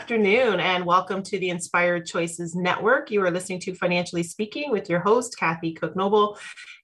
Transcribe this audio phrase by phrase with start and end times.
[0.00, 3.10] Afternoon and welcome to the Inspired Choices Network.
[3.10, 6.38] You are listening to Financially Speaking with your host, Kathy Cook Noble.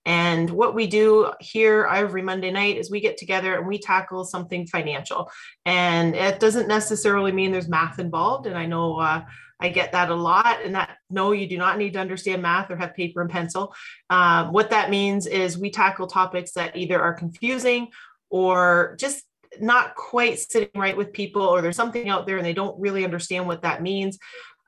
[0.05, 4.23] And what we do here every Monday night is we get together and we tackle
[4.27, 5.31] something financial.
[5.65, 8.47] And it doesn't necessarily mean there's math involved.
[8.47, 9.23] And I know uh,
[9.61, 10.59] I get that a lot.
[10.63, 13.75] And that no, you do not need to understand math or have paper and pencil.
[14.11, 17.89] Um, what that means is we tackle topics that either are confusing
[18.29, 19.26] or just
[19.61, 23.05] not quite sitting right with people or there's something out there and they don't really
[23.05, 24.19] understand what that means.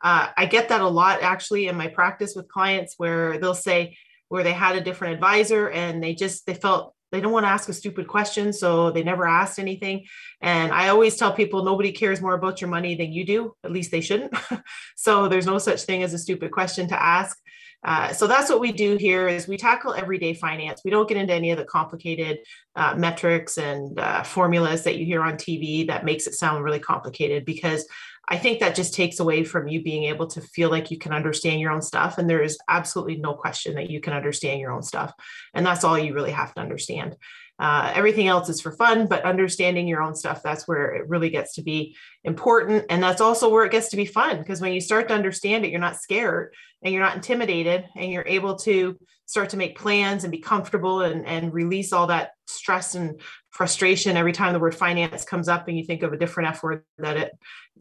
[0.02, 3.96] Uh, i get that a lot actually in my practice with clients where they'll say
[4.28, 7.50] where they had a different advisor and they just they felt they don't want to
[7.50, 10.04] ask a stupid question so they never asked anything.
[10.40, 13.72] And i always tell people nobody cares more about your money than you do at
[13.72, 14.34] least they shouldn't.
[14.96, 17.38] So there's no such thing as a stupid question to ask
[17.84, 20.82] uh, so that's what we do here is we tackle everyday finance.
[20.84, 22.40] We don't get into any of the complicated
[22.74, 26.80] uh, metrics and uh, formulas that you hear on TV that makes it sound really
[26.80, 27.86] complicated because
[28.30, 31.12] I think that just takes away from you being able to feel like you can
[31.12, 32.18] understand your own stuff.
[32.18, 35.14] And there is absolutely no question that you can understand your own stuff.
[35.54, 37.16] And that's all you really have to understand.
[37.58, 41.28] Uh, everything else is for fun, but understanding your own stuff, that's where it really
[41.28, 42.84] gets to be important.
[42.88, 45.64] And that's also where it gets to be fun because when you start to understand
[45.64, 49.78] it, you're not scared and you're not intimidated and you're able to start to make
[49.78, 53.20] plans and be comfortable and, and release all that stress and
[53.50, 56.62] frustration every time the word finance comes up and you think of a different F
[56.62, 57.32] word that it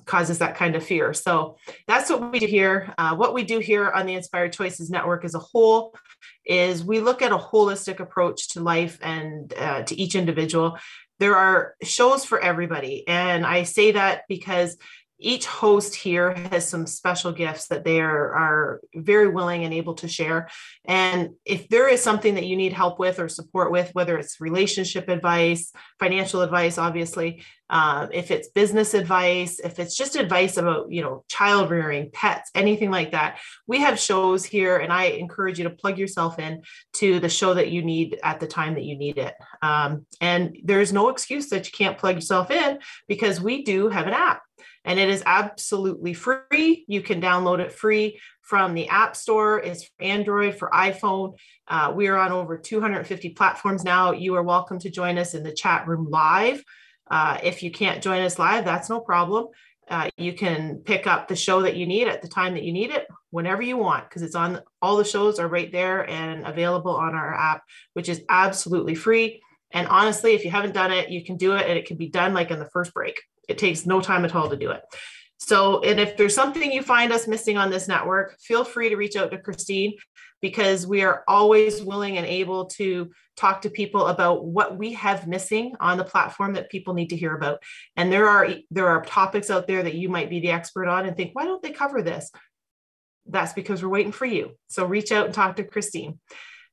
[0.06, 1.14] causes that kind of fear.
[1.14, 2.94] So that's what we do here.
[2.98, 5.96] Uh, what we do here on the Inspired Choices Network as a whole
[6.46, 10.78] is we look at a holistic approach to life and uh, to each individual.
[11.20, 13.08] There are shows for everybody.
[13.08, 14.78] And I say that because
[15.20, 19.96] each host here has some special gifts that they are, are very willing and able
[19.96, 20.50] to share.
[20.86, 24.40] And if there is something that you need help with or support with, whether it's
[24.40, 30.92] relationship advice, financial advice, obviously, uh, if it's business advice, if it's just advice about,
[30.92, 34.78] you know, child rearing, pets, anything like that, we have shows here.
[34.78, 36.62] And I encourage you to plug yourself in
[36.94, 39.34] to the show that you need at the time that you need it.
[39.62, 44.08] Um, and there's no excuse that you can't plug yourself in because we do have
[44.08, 44.42] an app
[44.88, 46.86] and it is absolutely free.
[46.88, 49.60] You can download it free from the App Store.
[49.60, 51.34] It's for Android, for iPhone.
[51.68, 54.14] Uh, we are on over 250 platforms now.
[54.14, 56.64] You are welcome to join us in the chat room live.
[57.12, 59.48] Uh, if you can't join us live, that's no problem.
[59.90, 62.72] Uh, you can pick up the show that you need at the time that you
[62.72, 66.48] need it, whenever you want, because it's on all the shows are right there and
[66.48, 67.62] available on our app,
[67.92, 69.42] which is absolutely free.
[69.72, 72.08] And honestly, if you haven't done it, you can do it and it can be
[72.08, 73.18] done like in the first break.
[73.48, 74.82] It takes no time at all to do it.
[75.38, 78.96] So, and if there's something you find us missing on this network, feel free to
[78.96, 79.94] reach out to Christine
[80.42, 85.28] because we are always willing and able to talk to people about what we have
[85.28, 87.62] missing on the platform that people need to hear about.
[87.96, 91.06] And there are there are topics out there that you might be the expert on
[91.06, 92.32] and think, why don't they cover this?
[93.28, 94.52] That's because we're waiting for you.
[94.70, 96.20] So reach out and talk to Christine,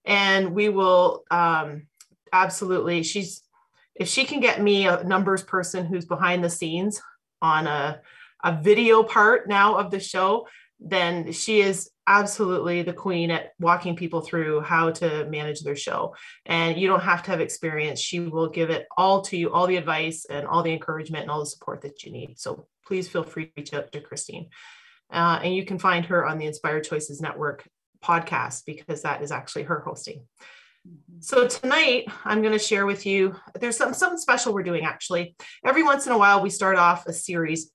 [0.04, 1.86] and we will um,
[2.32, 3.02] absolutely.
[3.02, 3.43] She's
[3.94, 7.00] if she can get me a numbers person who's behind the scenes
[7.40, 8.00] on a,
[8.42, 10.46] a video part now of the show,
[10.80, 16.14] then she is absolutely the queen at walking people through how to manage their show.
[16.44, 18.00] And you don't have to have experience.
[18.00, 21.30] She will give it all to you, all the advice and all the encouragement and
[21.30, 22.38] all the support that you need.
[22.38, 24.50] So please feel free to reach out to Christine.
[25.10, 27.66] Uh, and you can find her on the Inspired Choices Network
[28.02, 30.26] podcast because that is actually her hosting.
[30.86, 31.20] Mm-hmm.
[31.20, 35.34] So tonight I'm going to share with you there's some something special we're doing actually.
[35.64, 37.70] Every once in a while we start off a series.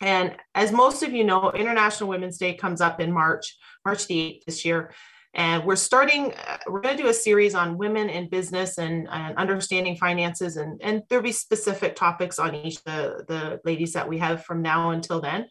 [0.00, 4.14] And as most of you know, International Women's Day comes up in March, March the
[4.14, 4.92] 8th this year.
[5.32, 9.06] And we're starting, uh, we're going to do a series on women in business and,
[9.10, 10.56] and understanding finances.
[10.56, 14.44] And, and there'll be specific topics on each of the, the ladies that we have
[14.44, 15.46] from now until then.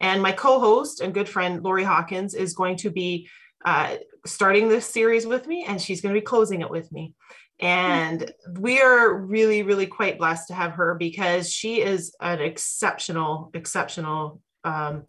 [0.00, 3.28] And my co host and good friend, Lori Hawkins, is going to be
[3.64, 3.96] uh,
[4.26, 7.14] starting this series with me, and she's going to be closing it with me.
[7.60, 13.50] And we are really, really quite blessed to have her because she is an exceptional,
[13.54, 15.04] exceptional um,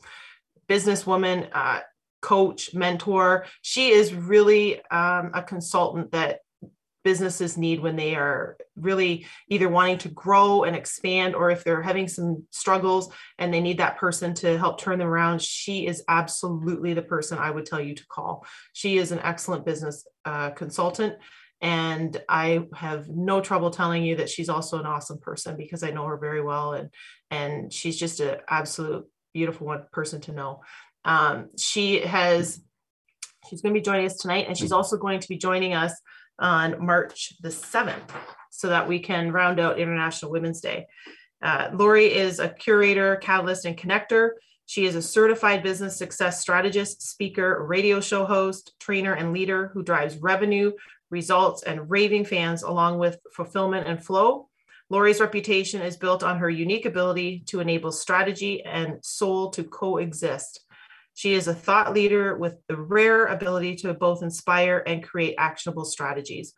[0.70, 1.80] businesswoman, uh,
[2.22, 3.46] coach, mentor.
[3.62, 6.40] She is really um, a consultant that
[7.04, 11.82] businesses need when they are really either wanting to grow and expand or if they're
[11.82, 16.04] having some struggles and they need that person to help turn them around she is
[16.08, 18.46] absolutely the person i would tell you to call.
[18.74, 21.16] She is an excellent business uh, consultant
[21.62, 25.92] and i have no trouble telling you that she's also an awesome person because i
[25.92, 26.90] know her very well and
[27.32, 30.62] and she's just an absolute beautiful one person to know.
[31.04, 32.62] Um, she has
[33.50, 35.94] she's going to be joining us tonight and she's also going to be joining us
[36.40, 38.10] on March the 7th
[38.50, 40.88] so that we can round out International Women's Day.
[41.42, 44.32] Uh, Lori is a curator, catalyst, and connector.
[44.66, 49.84] She is a certified business success strategist, speaker, radio show host, trainer, and leader who
[49.84, 50.72] drives revenue,
[51.10, 54.48] results, and raving fans along with fulfillment and flow.
[54.90, 60.66] Lori's reputation is built on her unique ability to enable strategy and soul to coexist.
[61.14, 65.86] She is a thought leader with the rare ability to both inspire and create actionable
[65.86, 66.54] strategies.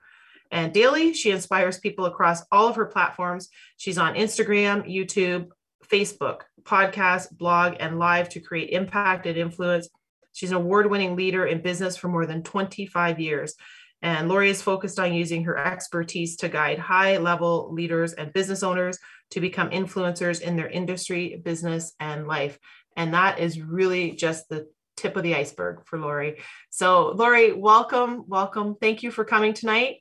[0.51, 3.49] And daily, she inspires people across all of her platforms.
[3.77, 5.49] She's on Instagram, YouTube,
[5.85, 9.89] Facebook, podcast, blog, and live to create impact and influence.
[10.33, 13.55] She's an award winning leader in business for more than 25 years.
[14.01, 18.61] And Lori is focused on using her expertise to guide high level leaders and business
[18.61, 18.99] owners
[19.31, 22.59] to become influencers in their industry, business, and life.
[22.95, 26.37] And that is really just the tip of the iceberg for Lori.
[26.69, 28.75] So, Lori, welcome, welcome.
[28.79, 29.97] Thank you for coming tonight.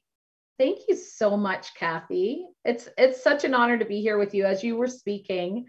[0.59, 2.47] Thank you so much, Kathy.
[2.65, 4.45] It's it's such an honor to be here with you.
[4.45, 5.67] As you were speaking,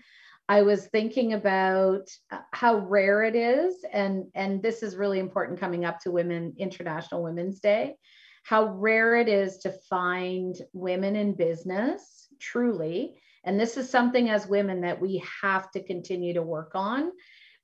[0.48, 5.60] I was thinking about uh, how rare it is, and and this is really important
[5.60, 7.95] coming up to Women International Women's Day.
[8.44, 14.47] How rare it is to find women in business, truly, and this is something as
[14.47, 17.12] women that we have to continue to work on,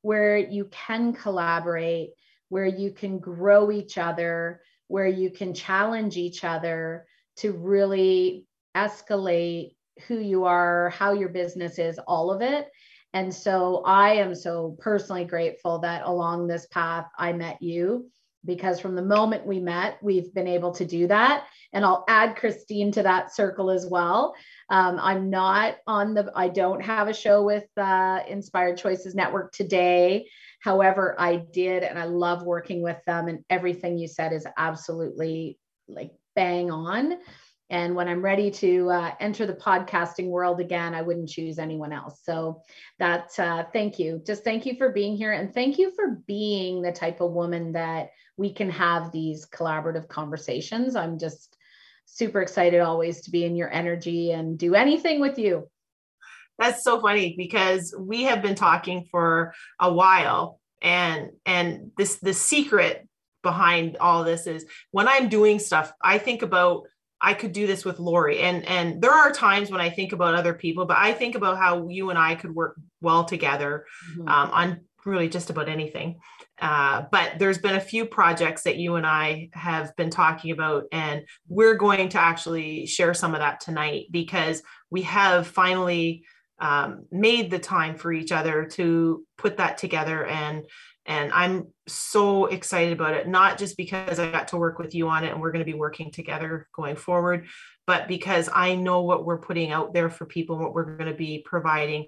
[0.01, 2.11] where you can collaborate,
[2.49, 7.05] where you can grow each other, where you can challenge each other
[7.37, 8.45] to really
[8.75, 9.75] escalate
[10.07, 12.69] who you are, how your business is, all of it.
[13.13, 18.09] And so I am so personally grateful that along this path I met you
[18.45, 21.45] because from the moment we met, we've been able to do that.
[21.73, 24.33] And I'll add Christine to that circle as well.
[24.71, 29.51] Um, I'm not on the, I don't have a show with uh, Inspired Choices Network
[29.51, 30.27] today.
[30.61, 33.27] However, I did, and I love working with them.
[33.27, 35.59] And everything you said is absolutely
[35.89, 37.17] like bang on.
[37.69, 41.91] And when I'm ready to uh, enter the podcasting world again, I wouldn't choose anyone
[41.91, 42.21] else.
[42.23, 42.61] So
[42.99, 44.21] that, uh, thank you.
[44.25, 45.33] Just thank you for being here.
[45.33, 50.07] And thank you for being the type of woman that we can have these collaborative
[50.07, 50.95] conversations.
[50.95, 51.57] I'm just
[52.13, 55.69] super excited always to be in your energy and do anything with you.
[56.59, 62.33] That's so funny because we have been talking for a while and and this the
[62.33, 63.07] secret
[63.43, 66.83] behind all this is when I'm doing stuff, I think about
[67.23, 68.39] I could do this with Lori.
[68.39, 71.57] And and there are times when I think about other people, but I think about
[71.57, 74.27] how you and I could work well together mm-hmm.
[74.27, 76.19] um, on really just about anything.
[76.59, 80.85] Uh, but there's been a few projects that you and I have been talking about,
[80.91, 86.23] and we're going to actually share some of that tonight because we have finally
[86.61, 90.63] um, made the time for each other to put that together and
[91.07, 95.07] and i'm so excited about it not just because i got to work with you
[95.09, 97.47] on it and we're going to be working together going forward
[97.87, 101.17] but because i know what we're putting out there for people what we're going to
[101.17, 102.05] be providing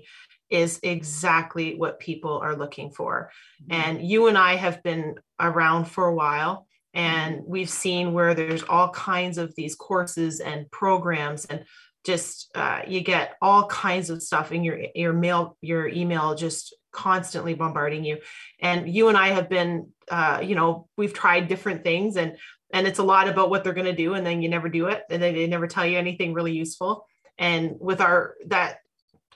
[0.54, 3.82] is exactly what people are looking for mm-hmm.
[3.82, 7.52] and you and i have been around for a while and mm-hmm.
[7.52, 11.66] we've seen where there's all kinds of these courses and programs and
[12.06, 16.76] just uh, you get all kinds of stuff in your your mail your email just
[16.92, 18.19] constantly bombarding you
[18.62, 22.38] and you and i have been uh, you know we've tried different things and
[22.72, 24.88] and it's a lot about what they're going to do and then you never do
[24.88, 27.07] it and then they never tell you anything really useful
[27.40, 28.78] and with our that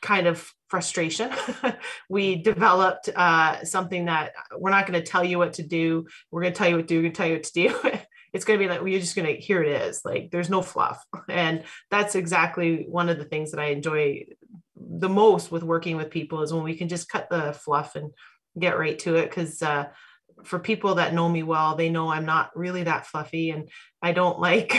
[0.07, 1.29] kind of frustration.
[2.09, 6.07] We developed uh, something that we're not going to tell you what to do.
[6.31, 6.95] We're going to tell you what to do.
[6.95, 7.99] We're going to tell you what to do.
[8.33, 10.01] It's going to be like well, you're just going to here it is.
[10.05, 11.03] Like there's no fluff.
[11.29, 14.25] And that's exactly one of the things that i enjoy
[14.75, 18.11] the most with working with people is when we can just cut the fluff and
[18.59, 19.29] get right to it.
[19.29, 19.85] Because uh,
[20.43, 23.69] for people that know me well they know i'm not really that fluffy and
[24.03, 24.71] i don't like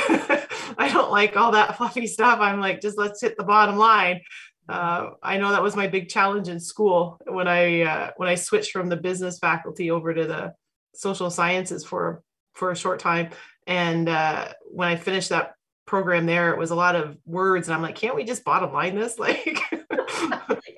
[0.78, 2.38] i don't like all that fluffy stuff.
[2.40, 4.20] I'm like just let's hit the bottom line
[4.68, 8.34] uh, I know that was my big challenge in school when I uh, when I
[8.34, 10.54] switched from the business faculty over to the
[10.94, 12.22] social sciences for
[12.54, 13.30] for a short time.
[13.66, 15.52] And uh, when I finished that
[15.86, 18.72] program there, it was a lot of words, and I'm like, can't we just bottom
[18.72, 19.18] line this?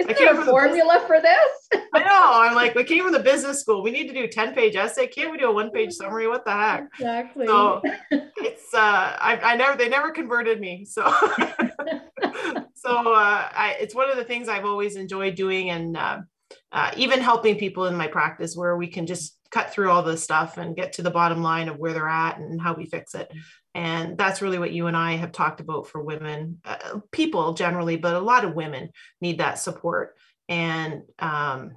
[0.01, 1.83] Like, Is there a formula for this?
[1.95, 2.31] I know.
[2.33, 3.83] I'm like, we came from the business school.
[3.83, 5.07] We need to do 10 page essay.
[5.07, 6.27] Can't we do a one page summary?
[6.27, 6.89] What the heck?
[6.95, 7.47] Exactly.
[7.47, 10.85] So it's, uh, I, I never, they never converted me.
[10.85, 11.03] So,
[12.85, 16.19] so, uh, I, it's one of the things I've always enjoyed doing and, uh,
[16.73, 20.23] uh, even helping people in my practice where we can just cut through all this
[20.23, 23.15] stuff and get to the bottom line of where they're at and how we fix
[23.15, 23.33] it.
[23.75, 27.97] And that's really what you and I have talked about for women, uh, people generally,
[27.97, 30.17] but a lot of women need that support.
[30.49, 31.73] And um,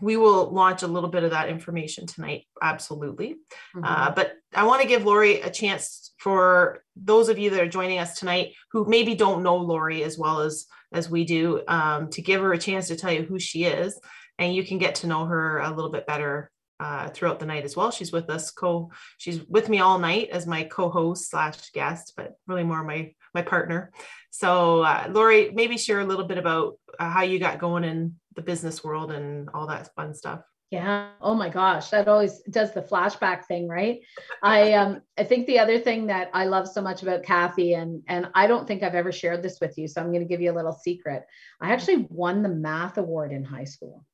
[0.00, 3.36] we will launch a little bit of that information tonight, absolutely.
[3.76, 3.84] Mm-hmm.
[3.84, 7.68] Uh, but I want to give Lori a chance for those of you that are
[7.68, 12.10] joining us tonight who maybe don't know Lori as well as as we do, um,
[12.10, 13.98] to give her a chance to tell you who she is,
[14.38, 16.50] and you can get to know her a little bit better
[16.80, 17.90] uh, throughout the night as well.
[17.90, 22.34] She's with us co she's with me all night as my co-host slash guest, but
[22.46, 23.92] really more my my partner.
[24.30, 28.16] So uh, Lori, maybe share a little bit about uh, how you got going in
[28.34, 30.40] the business world and all that fun stuff.
[30.70, 31.10] Yeah.
[31.20, 34.00] Oh my gosh, that always does the flashback thing, right?
[34.42, 38.02] I um I think the other thing that I love so much about Kathy and
[38.06, 40.40] and I don't think I've ever shared this with you, so I'm going to give
[40.40, 41.24] you a little secret.
[41.60, 44.04] I actually won the math award in high school.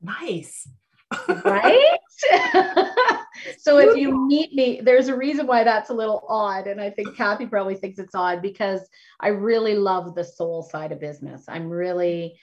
[0.00, 0.66] Nice
[1.44, 1.98] right?
[3.58, 6.66] so if you meet me, there's a reason why that's a little odd.
[6.66, 8.80] And I think Kathy probably thinks it's odd because
[9.20, 11.44] I really love the soul side of business.
[11.48, 12.38] I'm really,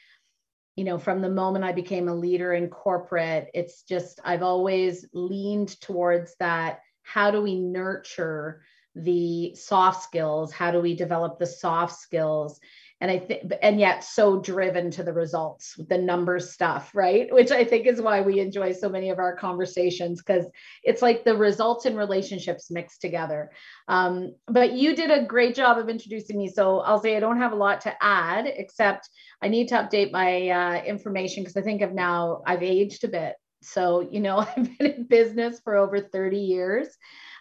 [0.76, 5.06] you know, from the moment I became a leader in corporate, it's just, I've always
[5.14, 6.82] leaned towards that.
[7.04, 8.62] How do we nurture
[8.94, 10.52] the soft skills?
[10.52, 12.60] How do we develop the soft skills?
[13.02, 17.34] And i think and yet so driven to the results the numbers stuff right?
[17.34, 20.46] Which i think is why we enjoy so many of our conversations because
[20.84, 23.52] it's like the results and relationships mixed together.
[23.88, 27.38] Um, but you did a great job of introducing me so i'll say i don't
[27.40, 29.10] have a lot to add except
[29.42, 33.08] i need to update my uh, information because i think i've now i've aged a
[33.08, 33.36] bit.
[33.62, 36.88] So you know i've been in business for over 30 years.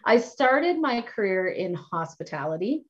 [0.06, 2.84] I started my career in hospitality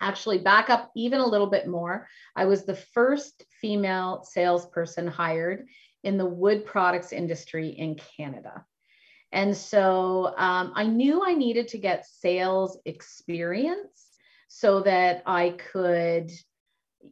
[0.00, 2.08] actually back up even a little bit more.
[2.36, 5.66] I was the first female salesperson hired
[6.04, 8.64] in the wood products industry in Canada.
[9.32, 14.06] And so um, I knew I needed to get sales experience
[14.48, 16.32] so that I could,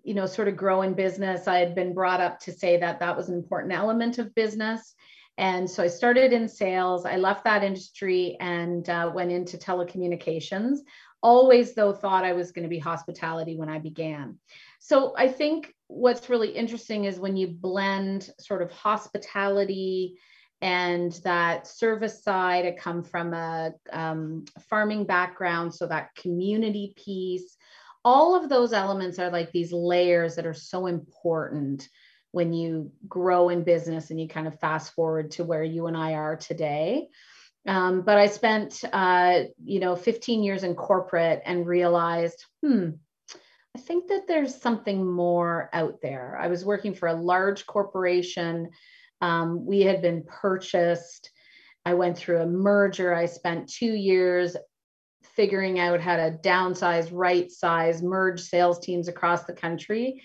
[0.02, 1.47] you know, sort of grow in business.
[1.47, 4.95] I had been brought up to say that that was an important element of business.
[5.38, 7.05] And so I started in sales.
[7.05, 10.78] I left that industry and uh, went into telecommunications
[11.23, 14.38] always though thought I was going to be hospitality when I began.
[14.78, 20.18] So I think what's really interesting is when you blend sort of hospitality
[20.61, 22.64] and that service side.
[22.64, 27.56] I come from a um, farming background, so that community piece.
[28.04, 31.88] All of those elements are like these layers that are so important
[32.30, 35.96] when you grow in business and you kind of fast forward to where you and
[35.96, 37.08] I are today.
[37.66, 42.90] Um, but I spent, uh, you know, 15 years in corporate and realized, hmm,
[43.76, 46.38] I think that there's something more out there.
[46.40, 48.70] I was working for a large corporation.
[49.20, 51.30] Um, we had been purchased.
[51.85, 53.14] I went through a merger.
[53.14, 54.56] I spent two years
[55.35, 60.23] figuring out how to downsize, right size, merge sales teams across the country.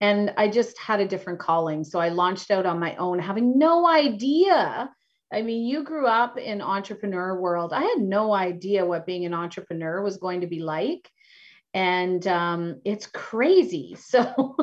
[0.00, 1.84] And I just had a different calling.
[1.84, 4.90] So I launched out on my own, having no idea
[5.32, 7.72] I mean, you grew up in entrepreneur world.
[7.72, 11.08] I had no idea what being an entrepreneur was going to be like.
[11.72, 13.96] And um, it's crazy.
[14.12, 14.56] So,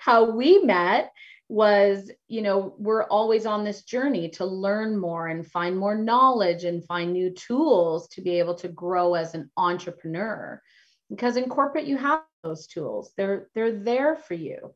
[0.00, 1.12] how we met
[1.48, 6.64] was, you know, we're always on this journey to learn more and find more knowledge
[6.64, 10.60] and find new tools to be able to grow as an entrepreneur.
[11.08, 14.74] Because in corporate, you have those tools, they're, they're there for you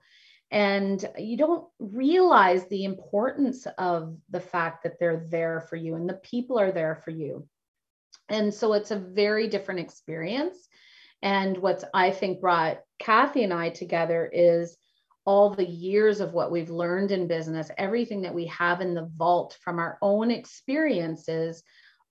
[0.51, 6.09] and you don't realize the importance of the fact that they're there for you and
[6.09, 7.49] the people are there for you.
[8.29, 10.57] And so it's a very different experience.
[11.23, 14.77] And what's i think brought kathy and i together is
[15.25, 19.11] all the years of what we've learned in business everything that we have in the
[19.17, 21.63] vault from our own experiences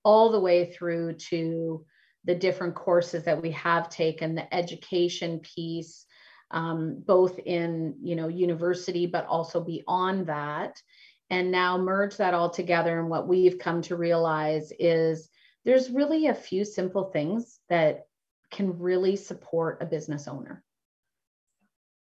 [0.04, 1.86] all the way through to
[2.25, 6.05] the different courses that we have taken the education piece
[6.52, 10.82] um, both in you know university but also beyond that.
[11.30, 15.28] And now merge that all together and what we've come to realize is
[15.64, 18.06] there's really a few simple things that
[18.52, 20.64] can really support a business owner.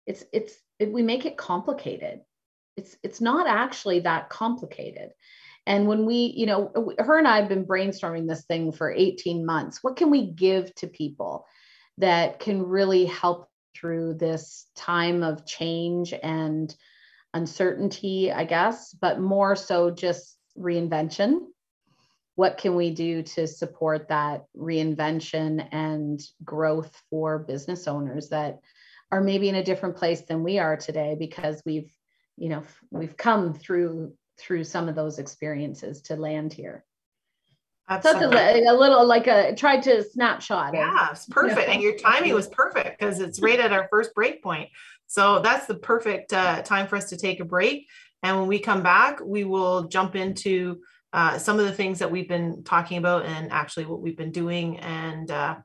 [0.07, 2.21] It's it's it, we make it complicated.
[2.77, 5.11] It's it's not actually that complicated.
[5.67, 9.45] And when we you know her and i have been brainstorming this thing for 18
[9.45, 9.81] months.
[9.83, 11.47] What can we give to people
[11.99, 13.50] that can really help
[13.81, 16.75] through this time of change and
[17.33, 21.47] uncertainty, I guess, but more so just reinvention.
[22.35, 28.61] What can we do to support that reinvention and growth for business owners that
[29.11, 31.93] are maybe in a different place than we are today because we've,
[32.37, 36.85] you know, we've come through through some of those experiences to land here.
[37.91, 38.37] Absolutely.
[38.37, 40.75] That's a, little like a tried to snapshot.
[40.75, 41.69] Yeah, it's perfect.
[41.69, 44.69] And your timing was perfect because it's right at our first break point.
[45.09, 47.89] So that's the perfect uh, time for us to take a break.
[48.23, 50.81] And when we come back, we will jump into
[51.13, 54.31] uh, some of the things that we've been talking about and actually what we've been
[54.31, 55.57] doing and uh,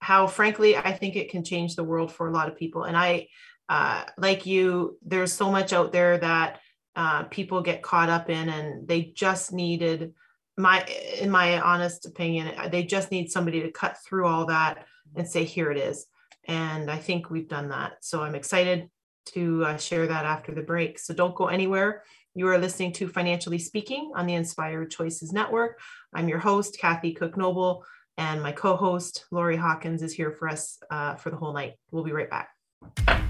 [0.00, 2.84] how, frankly, I think it can change the world for a lot of people.
[2.84, 3.28] And I,
[3.70, 6.60] uh, like you, there's so much out there that
[6.94, 10.12] uh, people get caught up in and they just needed
[10.56, 10.84] my
[11.20, 15.44] in my honest opinion they just need somebody to cut through all that and say
[15.44, 16.06] here it is.
[16.46, 17.92] And i think we've done that.
[18.00, 18.88] So i'm excited
[19.26, 20.98] to uh, share that after the break.
[20.98, 22.02] So don't go anywhere.
[22.34, 25.78] You are listening to financially speaking on the inspired choices network.
[26.14, 27.84] I'm your host kathy cook noble
[28.16, 31.74] and my co-host lori hawkins is here for us uh, for the whole night.
[31.90, 33.29] We'll be right back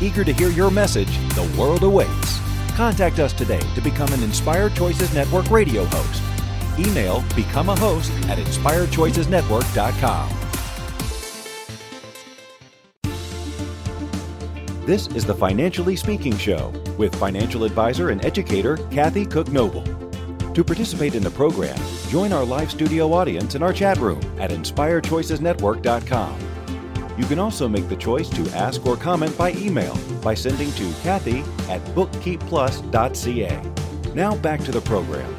[0.00, 2.38] Eager to hear your message, the world awaits.
[2.76, 6.22] Contact us today to become an Inspired Choices Network radio host.
[6.78, 10.34] Email become a host at inspiredchoicesnetwork.com.
[14.86, 19.84] This is the Financially Speaking Show with financial advisor and educator Kathy Cook Noble.
[20.54, 24.50] To participate in the program, join our live studio audience in our chat room at
[24.50, 26.47] inspiredchoicesnetwork.com.
[27.18, 30.92] You can also make the choice to ask or comment by email by sending to
[31.02, 34.14] Kathy at bookkeepplus.ca.
[34.14, 35.36] Now back to the program.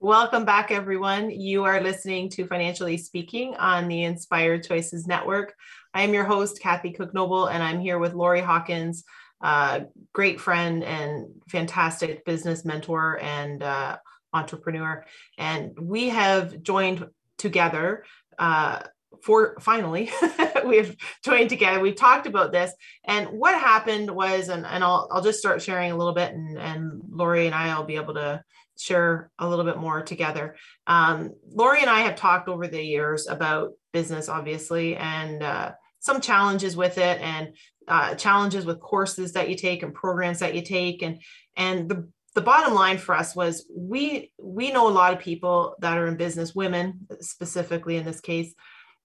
[0.00, 1.30] Welcome back, everyone.
[1.30, 5.54] You are listening to Financially Speaking on the Inspired Choices Network.
[5.94, 9.04] I am your host, Kathy Cook Noble, and I'm here with Lori Hawkins,
[9.42, 9.80] uh,
[10.12, 13.98] great friend and fantastic business mentor and uh,
[14.32, 15.04] entrepreneur.
[15.38, 17.06] And we have joined
[17.38, 18.04] together
[18.40, 18.80] uh,
[19.22, 20.10] for finally
[20.64, 21.80] we've joined together.
[21.80, 22.72] We've talked about this
[23.04, 26.58] and what happened was and, and I'll, I'll just start sharing a little bit and,
[26.58, 28.42] and lori and i will be able to
[28.78, 30.56] share a little bit more together.
[30.86, 36.20] Um, lori and i have talked over the years about business obviously and uh, some
[36.20, 37.54] challenges with it and
[37.88, 41.20] uh, challenges with courses that you take and programs that you take and
[41.56, 45.74] and the the bottom line for us was we we know a lot of people
[45.80, 48.54] that are in business women specifically in this case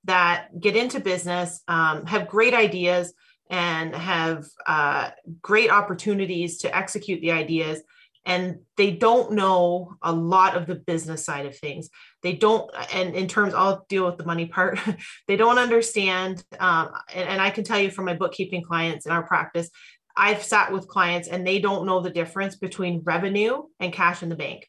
[0.05, 3.13] that get into business, um, have great ideas,
[3.49, 5.09] and have uh,
[5.41, 7.81] great opportunities to execute the ideas.
[8.27, 11.89] And they don't know a lot of the business side of things.
[12.23, 14.79] They don't, and in terms, I'll deal with the money part.
[15.27, 16.43] they don't understand.
[16.59, 19.69] Um, and, and I can tell you from my bookkeeping clients in our practice,
[20.17, 24.29] I've sat with clients and they don't know the difference between revenue and cash in
[24.29, 24.67] the bank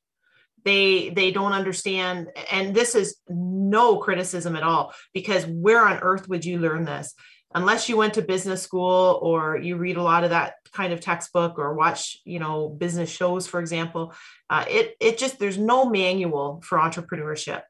[0.66, 6.28] they they don't understand and this is no criticism at all because where on earth
[6.28, 7.14] would you learn this?
[7.54, 11.00] Unless you went to business school or you read a lot of that kind of
[11.00, 14.12] textbook or watch you know business shows for example
[14.50, 17.62] uh, it it just there's no manual for entrepreneurship.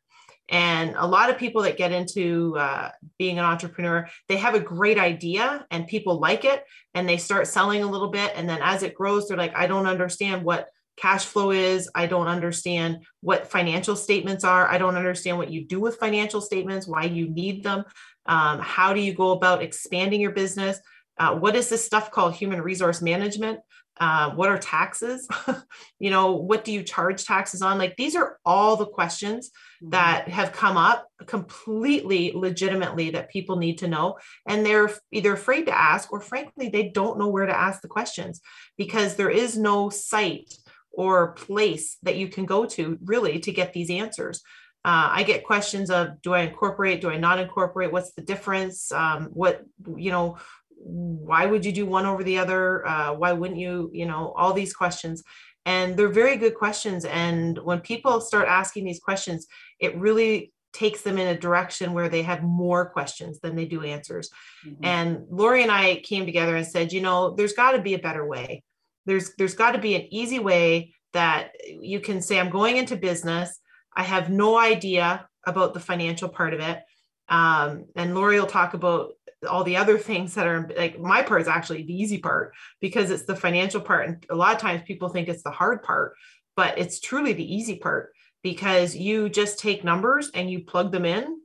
[0.48, 4.60] And a lot of people that get into uh, being an entrepreneur they have a
[4.60, 8.32] great idea and people like it and they start selling a little bit.
[8.34, 11.90] And then as it grows they're like i don't understand what cash flow is.
[11.94, 14.68] I don't understand what financial statements are.
[14.68, 17.84] I don't understand what you do with financial statements, why you need them.
[18.26, 20.80] Um, how do you go about expanding your business?
[21.18, 23.60] Uh, what is this stuff called human resource management?
[23.98, 25.26] Uh, what are taxes?
[25.98, 27.78] you know, what do you charge taxes on?
[27.78, 29.50] Like these are all the questions
[29.82, 29.90] mm-hmm.
[29.90, 34.18] that have come up completely legitimately that people need to know.
[34.46, 37.88] And they're either afraid to ask or frankly, they don't know where to ask the
[37.88, 38.42] questions
[38.76, 40.52] because there is no site
[40.96, 44.42] or place that you can go to really to get these answers.
[44.84, 47.92] Uh, I get questions of do I incorporate, do I not incorporate?
[47.92, 48.90] What's the difference?
[48.92, 49.64] Um, what,
[49.96, 50.38] you know,
[50.78, 54.52] why would you do one over the other uh, why wouldn't you you know all
[54.52, 55.22] these questions
[55.64, 59.46] and they're very good questions and when people start asking these questions
[59.80, 63.82] it really takes them in a direction where they have more questions than they do
[63.82, 64.30] answers
[64.66, 64.84] mm-hmm.
[64.84, 67.98] and lori and i came together and said you know there's got to be a
[67.98, 68.62] better way
[69.06, 72.96] there's there's got to be an easy way that you can say i'm going into
[72.96, 73.58] business.
[73.98, 76.82] I have no idea about the financial part of it.
[77.28, 79.12] Um, and lori will talk about
[79.48, 83.10] all the other things that are like my part is actually the easy part because
[83.10, 86.14] it's the financial part and a lot of times people think it's the hard part
[86.56, 91.04] but it's truly the easy part because you just take numbers and you plug them
[91.04, 91.40] in.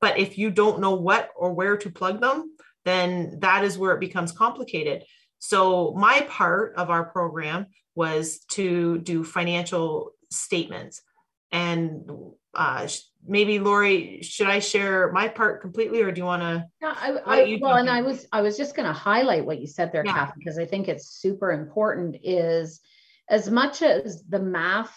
[0.00, 3.92] But if you don't know what or where to plug them then that is where
[3.92, 5.04] it becomes complicated
[5.38, 11.02] so my part of our program was to do financial statements
[11.50, 12.10] and
[12.54, 12.88] uh,
[13.26, 16.66] maybe Lori, should I share my part completely, or do you want to?
[16.80, 19.66] No, I, I well, and I was I was just going to highlight what you
[19.66, 20.12] said there, yeah.
[20.12, 22.16] Kathy, because I think it's super important.
[22.22, 22.80] Is
[23.28, 24.94] as much as the math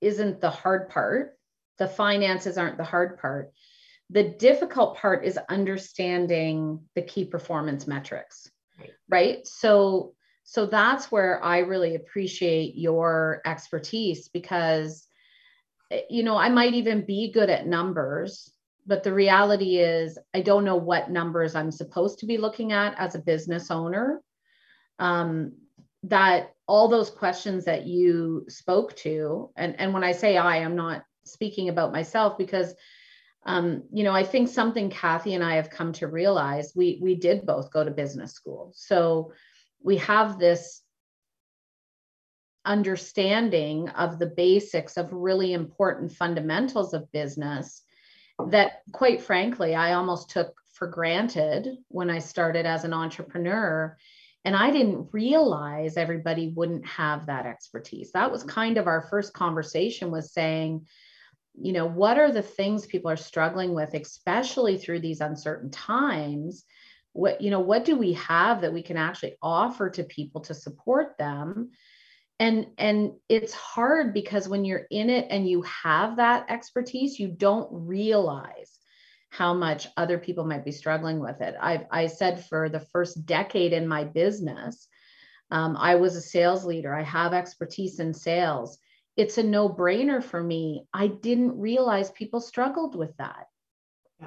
[0.00, 1.38] isn't the hard part,
[1.78, 3.52] the finances aren't the hard part.
[4.10, 8.50] The difficult part is understanding the key performance metrics,
[9.08, 9.46] right?
[9.46, 15.08] So so that's where I really appreciate your expertise because
[16.10, 18.50] you know, I might even be good at numbers,
[18.86, 22.98] but the reality is I don't know what numbers I'm supposed to be looking at
[22.98, 24.22] as a business owner.
[24.98, 25.52] Um,
[26.04, 30.76] that all those questions that you spoke to, and, and when I say I, I'm
[30.76, 32.74] not speaking about myself because
[33.46, 37.14] um, you know, I think something Kathy and I have come to realize, we we
[37.14, 38.72] did both go to business school.
[38.74, 39.32] So
[39.82, 40.82] we have this
[42.64, 47.82] understanding of the basics of really important fundamentals of business
[48.48, 53.96] that quite frankly i almost took for granted when i started as an entrepreneur
[54.46, 59.34] and i didn't realize everybody wouldn't have that expertise that was kind of our first
[59.34, 60.86] conversation was saying
[61.60, 66.64] you know what are the things people are struggling with especially through these uncertain times?
[67.12, 70.54] What you know what do we have that we can actually offer to people to
[70.54, 71.70] support them?
[72.40, 77.28] And and it's hard because when you're in it and you have that expertise you
[77.28, 78.78] don't realize
[79.30, 81.54] how much other people might be struggling with it.
[81.60, 84.88] I've i said for the first decade in my business
[85.52, 86.92] um, i was a sales leader.
[86.92, 88.78] I have expertise in sales
[89.16, 90.86] it's a no-brainer for me.
[90.92, 93.46] I didn't realize people struggled with that.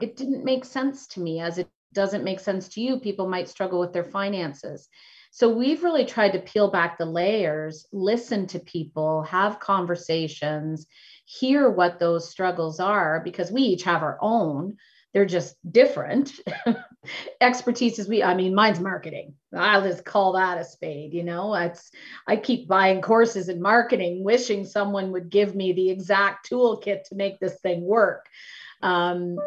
[0.02, 3.00] It didn't make sense to me as it doesn't make sense to you.
[3.00, 4.88] People might struggle with their finances.
[5.32, 10.88] So we've really tried to peel back the layers, listen to people, have conversations,
[11.26, 14.78] hear what those struggles are, because we each have our own.
[15.14, 16.32] They're just different.
[17.42, 19.34] Expertise is we, I mean, mine's marketing.
[19.56, 21.56] I'll just call that a spade, you know.
[21.56, 21.90] It's
[22.28, 27.16] I keep buying courses in marketing, wishing someone would give me the exact toolkit to
[27.16, 28.28] make this thing work
[28.84, 29.40] um,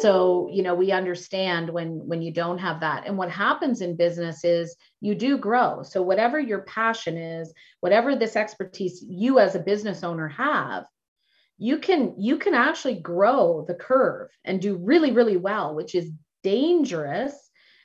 [0.00, 3.96] so you know we understand when when you don't have that and what happens in
[3.96, 9.54] business is you do grow so whatever your passion is whatever this expertise you as
[9.54, 10.84] a business owner have
[11.58, 16.10] you can you can actually grow the curve and do really really well which is
[16.42, 17.34] dangerous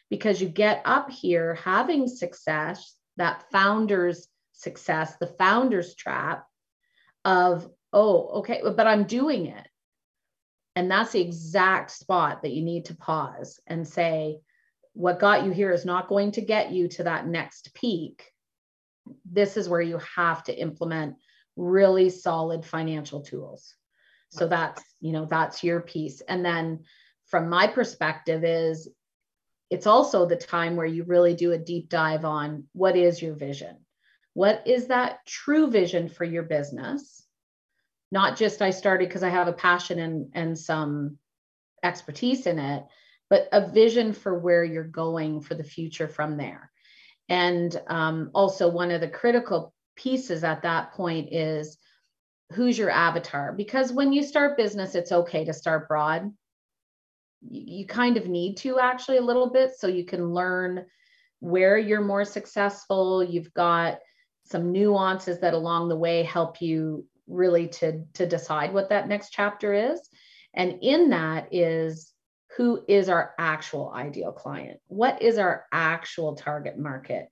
[0.10, 6.46] because you get up here having success that founder's success the founder's trap
[7.26, 9.68] of oh okay but i'm doing it
[10.76, 14.40] and that's the exact spot that you need to pause and say,
[14.94, 18.32] what got you here is not going to get you to that next peak.
[19.26, 21.16] This is where you have to implement
[21.56, 23.76] really solid financial tools.
[24.30, 26.22] So that's, you know, that's your piece.
[26.22, 26.86] And then
[27.28, 28.90] from my perspective is
[29.70, 33.36] it's also the time where you really do a deep dive on what is your
[33.36, 33.78] vision?
[34.34, 37.24] What is that true vision for your business?
[38.14, 41.18] not just I started because I have a passion and, and some
[41.82, 42.86] expertise in it,
[43.28, 46.72] but a vision for where you're going for the future from there.
[47.28, 51.78] And um, also, one of the critical pieces at that point is
[52.52, 53.54] who's your avatar?
[53.54, 56.32] Because when you start business it's okay to start broad.
[57.50, 60.86] You, kind of need to actually a little bit so you can learn
[61.40, 63.22] where you're more successful.
[63.22, 64.00] You've got
[64.46, 69.32] some nuances that along the way help you really to to decide what that next
[69.32, 70.00] chapter is.
[70.54, 72.14] And in that is
[72.56, 74.80] who is our actual ideal client?
[74.88, 77.30] What is our actual target market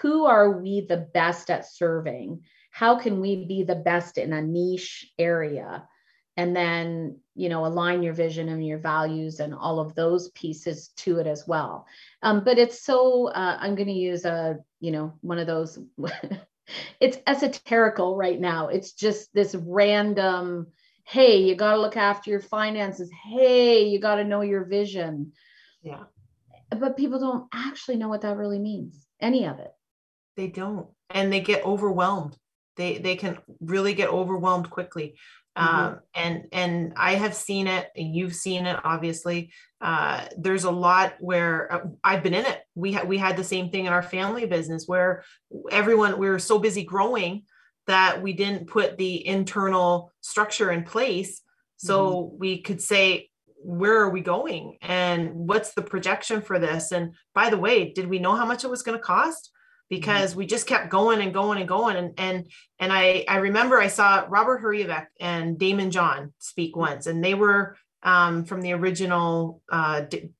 [0.00, 2.42] who are we the best at serving?
[2.70, 5.88] How can we be the best in a niche area?
[6.36, 10.88] And then you know align your vision and your values and all of those pieces
[10.96, 11.86] to it as well.
[12.22, 15.78] Um, but it's so uh, i'm going to use a you know one of those
[17.00, 18.68] it's esoterical right now.
[18.68, 20.68] It's just this random
[21.04, 23.10] hey you got to look after your finances.
[23.12, 25.32] Hey you got to know your vision.
[25.82, 26.04] Yeah.
[26.70, 29.72] But people don't actually know what that really means any of it
[30.36, 32.36] they don't and they get overwhelmed.
[32.76, 35.16] They they can really get overwhelmed quickly.
[35.56, 35.76] Mm-hmm.
[35.76, 39.52] um, and and i have seen it and you've seen it obviously.
[39.80, 42.60] Uh, there's a lot where uh, i've been in it.
[42.74, 45.24] We had we had the same thing in our family business where
[45.70, 47.44] everyone we were so busy growing
[47.86, 51.42] that we didn't put the internal structure in place.
[51.76, 52.38] So mm-hmm.
[52.38, 53.28] we could say
[53.64, 54.76] where are we going?
[54.82, 56.92] And what's the projection for this?
[56.92, 59.50] And by the way did we know how much it was going to cost.
[59.90, 60.38] Because mm-hmm.
[60.40, 62.46] we just kept going and going and going and and
[62.78, 67.34] and I I remember I saw Robert Herjavec and Daymond John speak once and they
[67.34, 70.30] were um, from the original uh, D-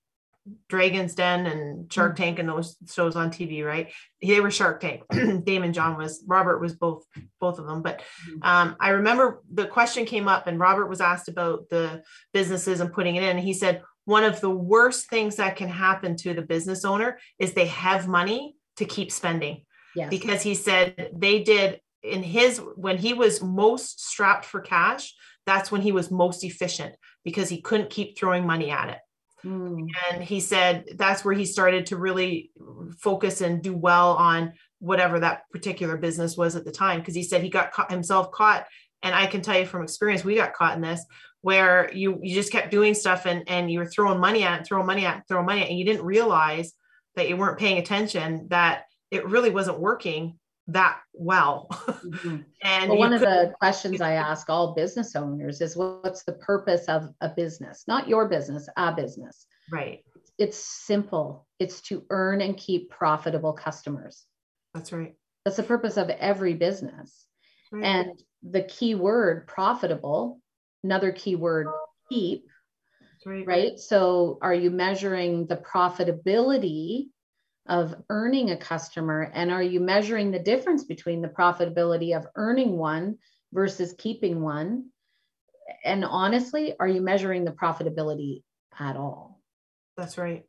[0.68, 2.22] Dragon's Den and Shark mm-hmm.
[2.22, 3.90] Tank and those shows on TV, right?
[4.20, 5.02] They were Shark Tank.
[5.12, 7.04] Daymond John was Robert was both
[7.40, 7.82] both of them.
[7.82, 8.42] But mm-hmm.
[8.42, 12.02] um, I remember the question came up and Robert was asked about the
[12.32, 13.30] businesses and putting it in.
[13.30, 17.18] And he said one of the worst things that can happen to the business owner
[17.38, 19.64] is they have money to keep spending.
[19.94, 20.10] Yes.
[20.10, 25.14] Because he said they did in his when he was most strapped for cash,
[25.46, 28.98] that's when he was most efficient because he couldn't keep throwing money at it.
[29.44, 29.88] Mm.
[30.10, 32.50] And he said that's where he started to really
[32.98, 37.00] focus and do well on whatever that particular business was at the time.
[37.00, 38.66] Because he said he got caught, himself caught,
[39.02, 41.04] and I can tell you from experience, we got caught in this
[41.42, 44.66] where you you just kept doing stuff and and you were throwing money at it,
[44.66, 46.72] throwing money at it, throwing money at it, and you didn't realize
[47.16, 51.68] that you weren't paying attention that it really wasn't working that well.
[51.70, 52.36] Mm-hmm.
[52.62, 56.86] and well, one of the questions I ask all business owners is what's the purpose
[56.86, 57.84] of a business?
[57.86, 59.46] Not your business, a business.
[59.70, 60.04] Right.
[60.38, 61.46] It's simple.
[61.58, 64.24] It's to earn and keep profitable customers.
[64.74, 65.14] That's right.
[65.44, 67.26] That's the purpose of every business.
[67.70, 67.84] Right.
[67.84, 70.40] And the key word profitable,
[70.82, 71.68] another key word
[72.10, 72.46] keep,
[73.26, 73.46] right.
[73.46, 73.78] right?
[73.78, 77.08] So are you measuring the profitability
[77.66, 79.30] of earning a customer?
[79.32, 83.18] And are you measuring the difference between the profitability of earning one
[83.52, 84.90] versus keeping one?
[85.84, 88.42] And honestly, are you measuring the profitability
[88.78, 89.40] at all?
[89.96, 90.44] That's right.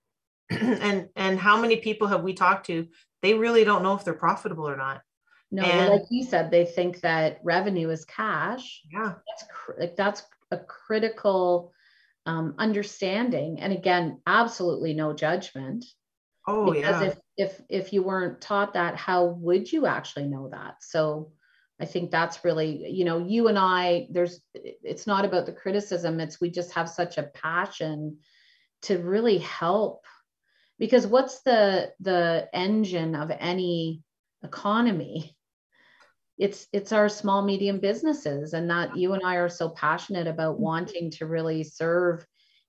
[0.50, 2.86] and and how many people have we talked to?
[3.22, 5.02] They really don't know if they're profitable or not.
[5.50, 8.82] No, and, like you said, they think that revenue is cash.
[8.90, 11.72] Yeah, that's cr- like that's a critical
[12.28, 13.58] um, understanding.
[13.58, 15.86] And again, absolutely no judgment.
[16.46, 17.08] Oh because yeah.
[17.08, 20.74] If if if you weren't taught that, how would you actually know that?
[20.82, 21.32] So
[21.80, 26.20] I think that's really, you know, you and I, there's it's not about the criticism,
[26.20, 28.18] it's we just have such a passion
[28.82, 30.04] to really help.
[30.78, 34.02] Because what's the the engine of any
[34.44, 35.34] economy?
[36.38, 40.54] It's it's our small medium businesses and that you and I are so passionate about
[40.54, 40.64] mm-hmm.
[40.64, 42.24] wanting to really serve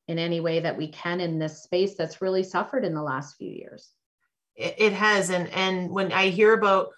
[0.08, 3.38] in any way that we can in this space that's really suffered in the last
[3.38, 3.94] few years
[4.60, 6.90] it has and and when i hear about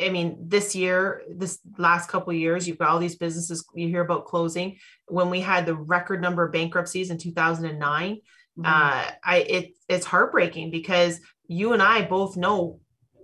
[0.00, 4.00] i mean this year this last couple years you've got all these businesses you hear
[4.00, 4.76] about closing
[5.08, 8.64] when we had the record number of bankruptcies in 2009 mm-hmm.
[8.64, 12.80] uh i it it's heartbreaking because you and i both know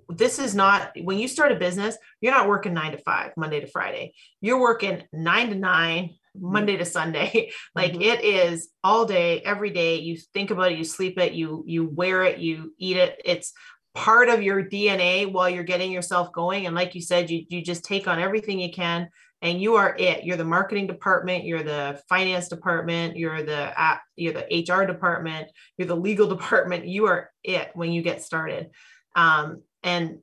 [0.08, 3.60] this is not when you start a business you're not working nine to five monday
[3.60, 6.52] to friday you're working nine to nine Mm-hmm.
[6.52, 7.50] Monday to Sunday.
[7.74, 8.02] like mm-hmm.
[8.02, 9.96] it is all day, every day.
[9.96, 13.20] You think about it, you sleep it, you you wear it, you eat it.
[13.24, 13.52] It's
[13.94, 16.66] part of your DNA while you're getting yourself going.
[16.66, 19.08] And like you said, you you just take on everything you can
[19.42, 20.24] and you are it.
[20.24, 25.48] You're the marketing department, you're the finance department, you're the app, you're the HR department,
[25.76, 26.86] you're the legal department.
[26.86, 28.70] You are it when you get started.
[29.16, 30.18] Um, and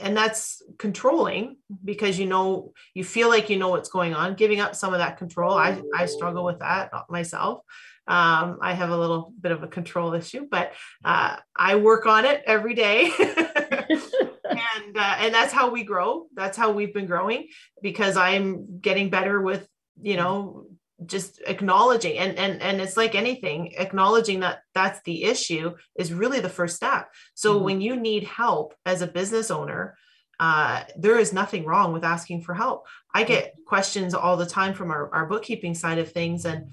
[0.00, 4.34] and that's controlling because you know you feel like you know what's going on.
[4.34, 7.62] Giving up some of that control i i struggle with that myself.
[8.06, 10.72] Um, i have a little bit of a control issue but
[11.04, 13.10] uh, i work on it every day.
[14.50, 16.26] And uh, and that's how we grow.
[16.34, 17.48] That's how we've been growing
[17.82, 19.68] because I'm getting better with,
[20.00, 20.66] you know,
[21.06, 26.40] just acknowledging and and and it's like anything acknowledging that that's the issue is really
[26.40, 27.64] the first step so mm-hmm.
[27.64, 29.96] when you need help as a business owner
[30.40, 34.74] uh, there is nothing wrong with asking for help i get questions all the time
[34.74, 36.66] from our, our bookkeeping side of things and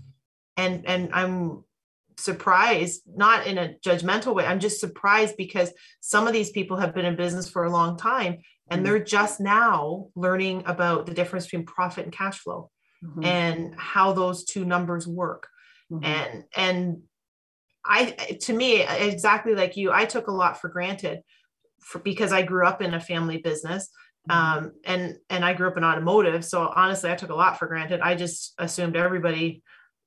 [0.57, 1.63] and and i'm
[2.17, 6.95] surprised not in a judgmental way i'm just surprised because some of these people have
[6.95, 8.37] been in business for a long time
[8.71, 8.85] and mm-hmm.
[8.85, 12.71] they're just now learning about the difference between profit and cash flow
[13.03, 13.23] mm-hmm.
[13.23, 15.47] and how those two numbers work.
[15.91, 16.03] Mm-hmm.
[16.03, 17.01] and and
[17.85, 18.05] i
[18.41, 21.19] to me exactly like you i took a lot for granted
[21.79, 23.89] for, because i grew up in a family business
[24.27, 24.65] mm-hmm.
[24.65, 26.43] um, and and i grew up in automotive.
[26.43, 28.01] So honestly i took a lot for granted.
[28.01, 29.61] I just assumed everybody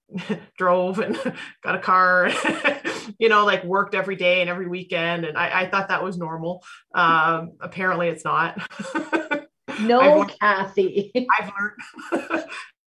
[0.58, 1.14] drove and
[1.62, 2.32] got a car
[3.20, 5.24] you know like worked every day and every weekend.
[5.26, 6.64] And i, I thought that was normal.
[6.92, 8.58] Um, apparently it's not.
[9.80, 11.12] No I've kathy.
[11.38, 12.44] I've learned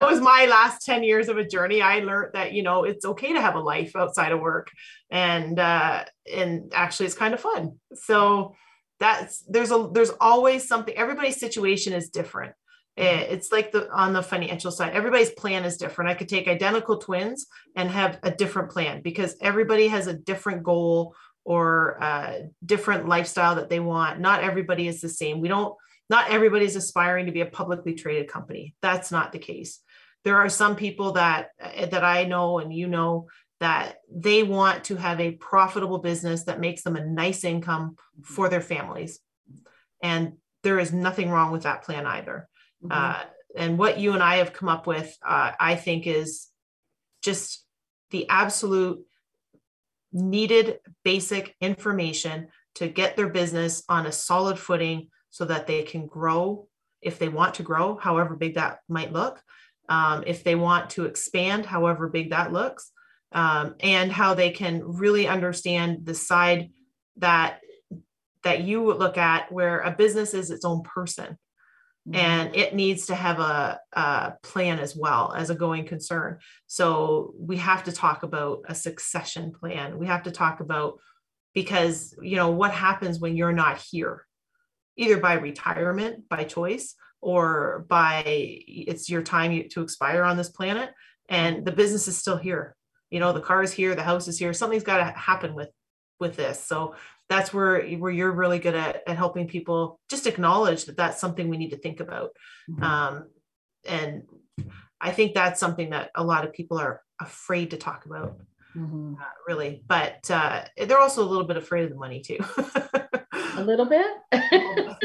[0.06, 1.82] was my last 10 years of a journey.
[1.82, 4.72] I learned that you know it's okay to have a life outside of work.
[5.10, 7.80] And uh and actually it's kind of fun.
[7.94, 8.56] So
[9.00, 12.54] that's there's a there's always something everybody's situation is different.
[12.98, 16.10] Eh, it's like the on the financial side everybody's plan is different.
[16.10, 20.64] I could take identical twins and have a different plan because everybody has a different
[20.64, 24.20] goal or a different lifestyle that they want.
[24.20, 25.42] Not everybody is the same.
[25.42, 25.76] We don't
[26.10, 28.76] not everybody's aspiring to be a publicly traded company.
[28.82, 29.82] That's not the case
[30.26, 33.28] there are some people that eh, that I know and you know
[33.62, 38.50] that they want to have a profitable business that makes them a nice income for
[38.50, 39.20] their families.
[40.04, 40.34] And
[40.64, 42.50] there is nothing wrong with that plan either.
[42.84, 42.92] Mm-hmm.
[42.92, 43.24] uh,
[43.56, 46.48] and what you and i have come up with uh, i think is
[47.22, 47.66] just
[48.12, 49.00] the absolute
[50.12, 56.06] needed basic information to get their business on a solid footing so that they can
[56.06, 56.68] grow
[57.02, 59.42] if they want to grow however big that might look
[59.90, 62.92] um, if they want to expand, however big that looks,
[63.32, 66.72] um, and how they can really understand the side
[67.18, 67.60] that
[68.44, 71.38] that you would look at where a business is its own person.
[72.08, 72.20] Mm-hmm.
[72.20, 76.38] and it needs to have a, a, plan as well as a going concern.
[76.68, 79.98] So we have to talk about a succession plan.
[79.98, 81.00] We have to talk about
[81.56, 84.24] because you know what happens when you're not here?
[84.98, 86.94] Either by retirement by choice
[87.26, 90.92] or by it's your time to expire on this planet
[91.30, 92.76] and the business is still here.
[93.10, 95.70] You know the car is here the house is here something's got to happen with
[96.20, 96.64] with this.
[96.64, 96.96] So
[97.28, 101.50] that's where where you're really good at, at helping people just acknowledge that that's something
[101.50, 102.30] we need to think about.
[102.70, 102.84] Mm-hmm.
[102.84, 103.26] um,
[103.88, 104.24] and
[105.02, 108.38] i think that's something that a lot of people are afraid to talk about
[108.76, 109.14] mm-hmm.
[109.16, 112.38] uh, really but uh, they're also a little bit afraid of the money too.
[113.58, 114.06] A little bit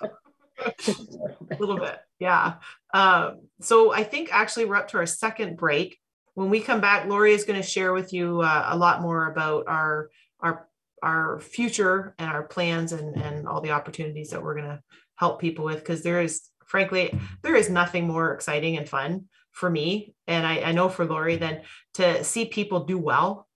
[0.58, 1.98] a little bit.
[2.18, 2.54] Yeah.
[2.92, 5.98] Um, so I think actually we're up to our second break.
[6.34, 9.30] When we come back, Lori is going to share with you uh, a lot more
[9.30, 10.68] about our our
[11.02, 14.80] our future and our plans and and all the opportunities that we're going to
[15.16, 19.70] help people with because there is frankly there is nothing more exciting and fun for
[19.70, 21.62] me and I, I know for Lori than
[21.94, 23.46] to see people do well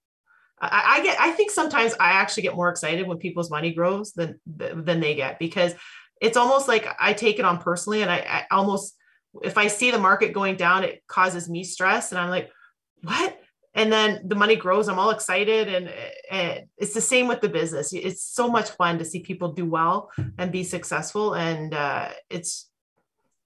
[0.60, 4.12] I, I, get i think sometimes i actually get more excited when people's money grows
[4.12, 5.74] than than they get because
[6.20, 8.96] it's almost like I take it on personally and I, I, almost
[9.42, 12.50] if I see the market going down, it causes me stress and I'm like,
[13.02, 13.40] what?
[13.74, 14.88] And then the money grows.
[14.88, 15.68] I'm all excited.
[15.68, 15.92] And,
[16.30, 17.92] and it's the same with the business.
[17.92, 21.34] It's so much fun to see people do well and be successful.
[21.34, 22.68] And uh, it's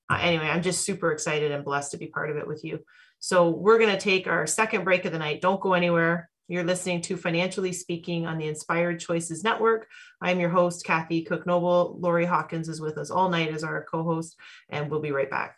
[0.08, 2.80] uh, anyway, I'm just super excited and blessed to be part of it with you.
[3.18, 5.40] So we're going to take our second break of the night.
[5.40, 6.28] Don't go anywhere.
[6.48, 9.86] You're listening to Financially Speaking on the Inspired Choices Network.
[10.20, 11.96] I'm your host, Kathy Cook Noble.
[12.00, 14.36] Lori Hawkins is with us all night as our co host,
[14.68, 15.56] and we'll be right back.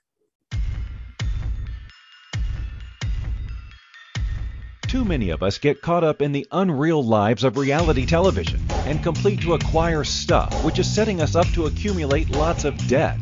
[4.87, 9.03] Too many of us get caught up in the unreal lives of reality television and
[9.03, 13.18] complete to acquire stuff, which is setting us up to accumulate lots of debt.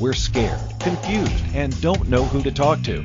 [0.00, 3.04] We're scared, confused, and don't know who to talk to.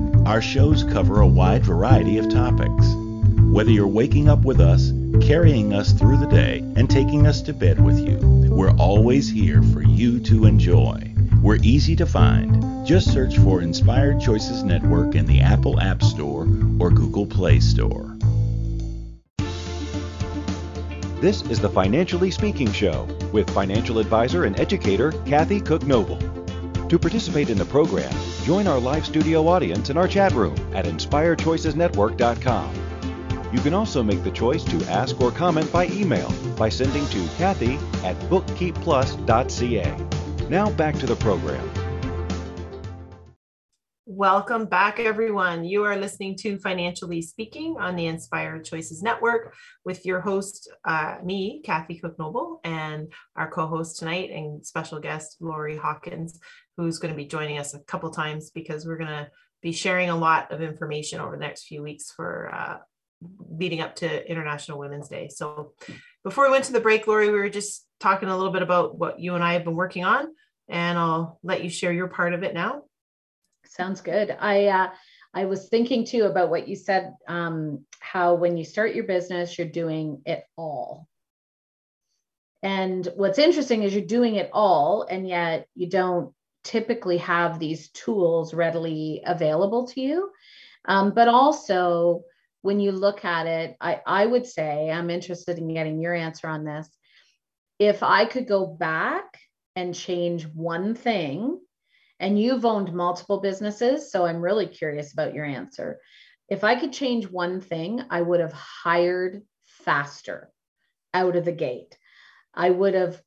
[0.25, 2.93] Our shows cover a wide variety of topics.
[3.51, 7.53] Whether you're waking up with us, carrying us through the day, and taking us to
[7.53, 8.17] bed with you,
[8.49, 11.11] we're always here for you to enjoy.
[11.41, 12.85] We're easy to find.
[12.85, 16.43] Just search for Inspired Choices Network in the Apple App Store
[16.79, 18.15] or Google Play Store.
[21.19, 26.19] This is the Financially Speaking Show with financial advisor and educator Kathy Cook Noble.
[26.91, 28.13] To participate in the program,
[28.43, 33.53] join our live studio audience in our chat room at inspiredchoicesnetwork.com.
[33.53, 37.25] You can also make the choice to ask or comment by email by sending to
[37.37, 40.49] Kathy at bookkeepplus.ca.
[40.49, 41.65] Now back to the program.
[44.13, 45.63] Welcome back, everyone.
[45.63, 51.19] You are listening to Financially Speaking on the Inspired Choices Network with your host, uh,
[51.23, 56.41] me, Kathy Cook Noble, and our co host tonight and special guest, Lori Hawkins,
[56.81, 59.29] who's going to be joining us a couple times because we're going to
[59.61, 62.77] be sharing a lot of information over the next few weeks for uh,
[63.49, 65.29] leading up to International Women's Day.
[65.29, 65.73] So
[66.23, 68.97] before we went to the break, Lori, we were just talking a little bit about
[68.97, 70.27] what you and I have been working on,
[70.67, 72.83] and I'll let you share your part of it now.
[73.65, 74.35] Sounds good.
[74.39, 74.89] I uh,
[75.33, 77.13] I was thinking too about what you said.
[77.27, 81.07] Um, how when you start your business, you're doing it all.
[82.63, 86.33] And what's interesting is you're doing it all, and yet you don't
[86.63, 90.31] typically have these tools readily available to you.
[90.85, 92.23] Um, but also,
[92.61, 96.47] when you look at it, I, I would say I'm interested in getting your answer
[96.47, 96.87] on this.
[97.79, 99.39] If I could go back
[99.75, 101.59] and change one thing,
[102.19, 105.99] and you've owned multiple businesses, so I'm really curious about your answer.
[106.49, 110.51] If I could change one thing, I would have hired faster
[111.13, 111.97] out of the gate.
[112.53, 113.19] I would have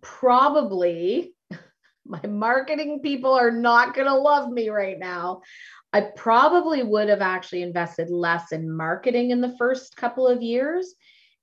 [0.00, 1.34] probably,
[2.08, 5.42] my marketing people are not going to love me right now.
[5.92, 10.94] I probably would have actually invested less in marketing in the first couple of years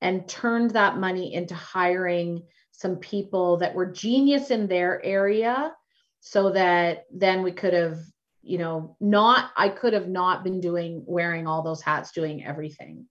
[0.01, 5.73] and turned that money into hiring some people that were genius in their area
[6.19, 7.99] so that then we could have
[8.41, 13.07] you know not i could have not been doing wearing all those hats doing everything.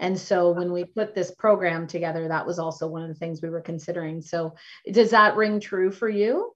[0.00, 3.42] And so when we put this program together that was also one of the things
[3.42, 4.22] we were considering.
[4.22, 4.54] So
[4.92, 6.52] does that ring true for you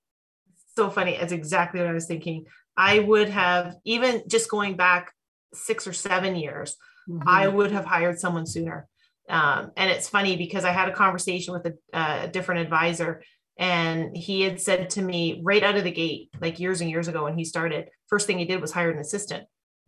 [0.77, 2.45] so funny it's exactly what i was thinking
[2.77, 5.13] I would have, even just going back
[5.53, 6.77] six or seven years,
[7.09, 7.29] mm-hmm.
[7.29, 8.89] I would have hired someone sooner.
[9.29, 13.23] Um, and it's funny because I had a conversation with a, a, different advisor,
[13.59, 17.09] and he had said to me right out of the gate, like years and years
[17.09, 19.47] ago when he started, first thing he did was hire an assistant.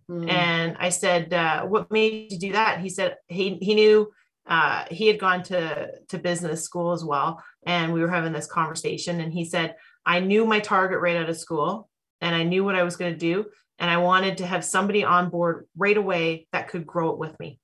[0.08, 0.28] Mm-hmm.
[0.28, 4.12] And I said, uh, "What made you do that?" He said he he knew
[4.46, 8.46] uh, he had gone to to business school as well, and we were having this
[8.46, 9.20] conversation.
[9.20, 9.76] And he said,
[10.06, 11.88] "I knew my target right out of school
[12.20, 13.46] and I knew what I was going to do.
[13.78, 17.38] And I wanted to have somebody on board right away that could grow it with
[17.38, 17.58] me.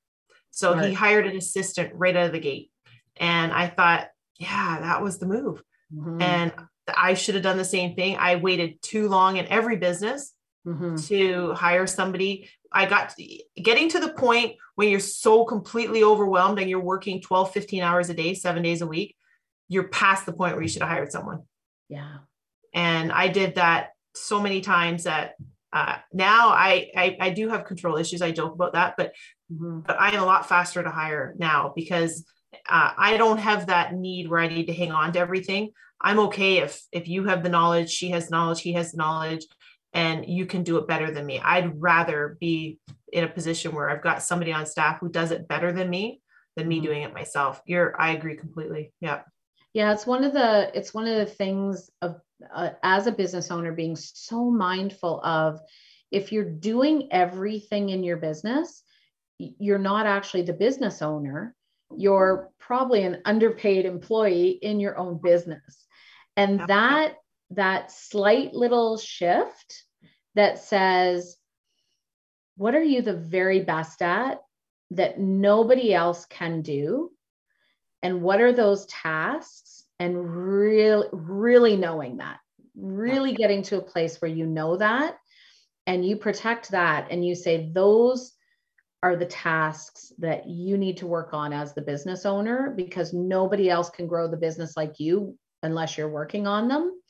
[0.51, 0.89] So right.
[0.89, 2.71] he hired an assistant right out of the gate.
[3.17, 5.63] And I thought, yeah, that was the move.
[5.95, 6.21] Mm-hmm.
[6.21, 6.53] And
[6.95, 8.17] I should have done the same thing.
[8.19, 10.35] I waited too long in every business
[10.67, 10.97] mm-hmm.
[10.97, 12.51] to hire somebody.
[12.73, 17.21] I got to, getting to the point when you're so completely overwhelmed and you're working
[17.21, 19.17] 12, 15 hours a day, seven days a week,
[19.69, 21.43] you're past the point where you should have hired someone.
[21.89, 22.19] Yeah.
[22.73, 25.35] And I did that so many times that
[25.73, 28.23] uh, now I, I, I do have control issues.
[28.23, 29.13] I joke about that, but
[29.53, 29.81] mm-hmm.
[29.81, 32.25] but I am a lot faster to hire now because
[32.69, 35.71] uh, I don't have that need where I need to hang on to everything.
[36.01, 39.47] I'm okay if if you have the knowledge, she has knowledge, he has knowledge,
[39.93, 41.39] and you can do it better than me.
[41.39, 42.79] I'd rather be
[43.13, 46.21] in a position where I've got somebody on staff who does it better than me
[46.57, 46.87] than me mm-hmm.
[46.87, 47.63] doing it myself.
[47.65, 48.93] You're I agree completely.
[49.01, 49.21] Yeah.
[49.73, 52.21] Yeah, it's one of the it's one of the things of
[52.55, 55.61] uh, as a business owner being so mindful of
[56.11, 58.83] if you're doing everything in your business
[59.59, 61.55] you're not actually the business owner.
[61.97, 65.87] You're probably an underpaid employee in your own business.
[66.37, 67.17] And that
[67.51, 69.85] that slight little shift
[70.35, 71.37] that says
[72.57, 74.41] what are you the very best at
[74.91, 77.11] that nobody else can do?
[78.03, 79.70] And what are those tasks
[80.01, 82.41] and really really knowing that
[82.75, 85.17] really getting to a place where you know that
[85.87, 88.33] and you protect that and you say those
[89.03, 93.71] are the tasks that you need to work on as the business owner because nobody
[93.71, 97.01] else can grow the business like you unless you're working on them.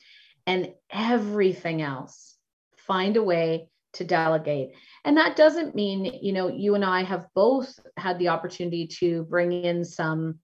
[0.47, 2.35] And everything else
[2.77, 4.71] find a way to delegate.
[5.03, 9.23] And that doesn't mean you know you and i have both had the opportunity to
[9.23, 10.39] bring in some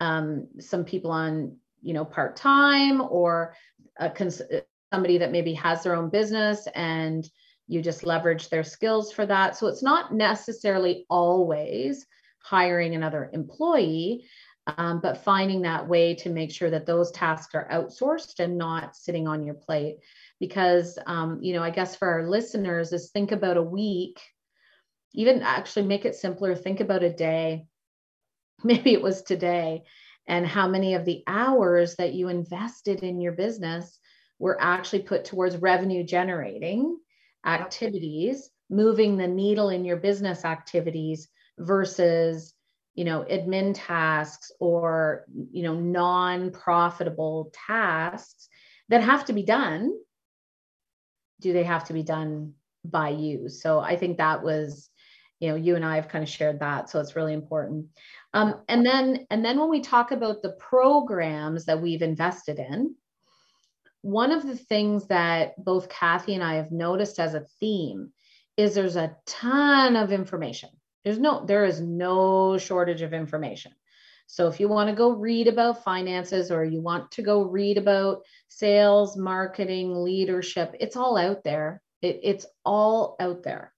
[0.00, 3.54] um, some people on you know part time or
[3.98, 4.42] a cons-
[4.92, 7.28] somebody that maybe has their own business and
[7.66, 9.56] you just leverage their skills for that.
[9.56, 12.06] So it's not necessarily always
[12.40, 14.24] hiring another employee
[14.78, 18.96] um, but finding that way to make sure that those tasks are outsourced and not
[18.96, 19.96] sitting on your plate.
[20.40, 24.20] Because um, you know i guess for our listeners is think about a week
[25.14, 27.66] even actually make it simpler think about a day.
[28.64, 29.84] Maybe it was today
[30.26, 33.98] and how many of the hours that you invested in your business
[34.38, 36.98] were actually put towards revenue generating
[37.44, 42.54] activities moving the needle in your business activities versus
[42.94, 48.48] you know admin tasks or you know non-profitable tasks
[48.88, 49.92] that have to be done.
[51.40, 52.54] Do they have to be done
[52.84, 53.48] by you?
[53.48, 54.88] So i think that was
[55.44, 57.86] you know you and i have kind of shared that so it's really important.
[58.32, 62.96] Um, and then and then when we talk about the programs that we've invested in
[64.00, 68.12] one of the things that both kathy and i have noticed as a theme
[68.56, 70.70] is there's a ton of information.
[71.04, 73.72] There's no there is no shortage of information.
[74.26, 77.76] So if you want to go read about finances or you want to go read
[77.76, 81.82] about sales marketing leadership it's all out there.
[82.00, 83.73] It, it's all out there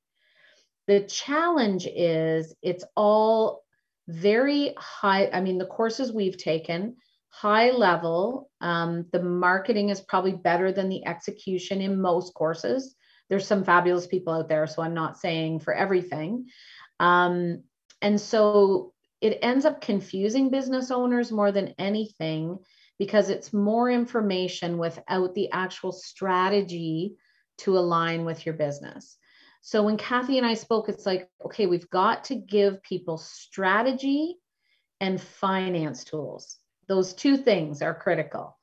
[0.86, 3.62] the challenge is it's all
[4.08, 6.96] very high i mean the courses we've taken
[7.28, 12.94] high level um, the marketing is probably better than the execution in most courses.
[13.28, 16.46] There's some fabulous people out there so i'm not saying for everything.
[16.98, 17.62] Um,
[18.00, 22.58] and so it ends up confusing business owners more than anything
[22.98, 27.16] because it's more information without the actual strategy
[27.58, 29.18] to align with your business
[29.66, 34.36] so when Kathy and I spoke, it's like, okay, we've got to give people strategy
[35.00, 36.58] and finance tools.
[36.86, 38.56] Those two things are critical.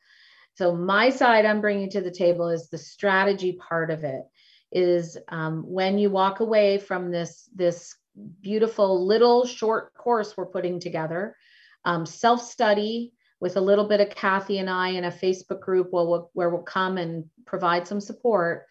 [0.53, 4.21] So my side I'm bringing to the table is the strategy part of it.
[4.71, 7.97] Is um, when you walk away from this this
[8.39, 11.35] beautiful little short course we're putting together,
[11.83, 15.91] um, self study with a little bit of Kathy and I in a Facebook group
[15.91, 18.67] where we'll, where we'll come and provide some support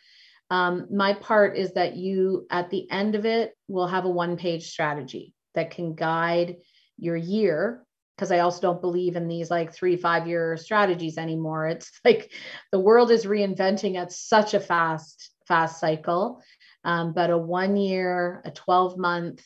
[0.53, 4.37] um, my part is that you, at the end of it, will have a one
[4.37, 6.59] page strategy that can guide
[6.99, 7.87] your year.
[8.15, 11.69] Because I also don't believe in these like three, five year strategies anymore.
[11.69, 12.33] It's like
[12.71, 16.43] the world is reinventing at such a fast, fast cycle.
[16.85, 19.43] Um, but a one year, a 12 month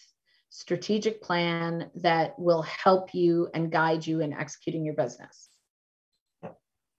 [0.48, 5.50] strategic plan that will help you and guide you in executing your business.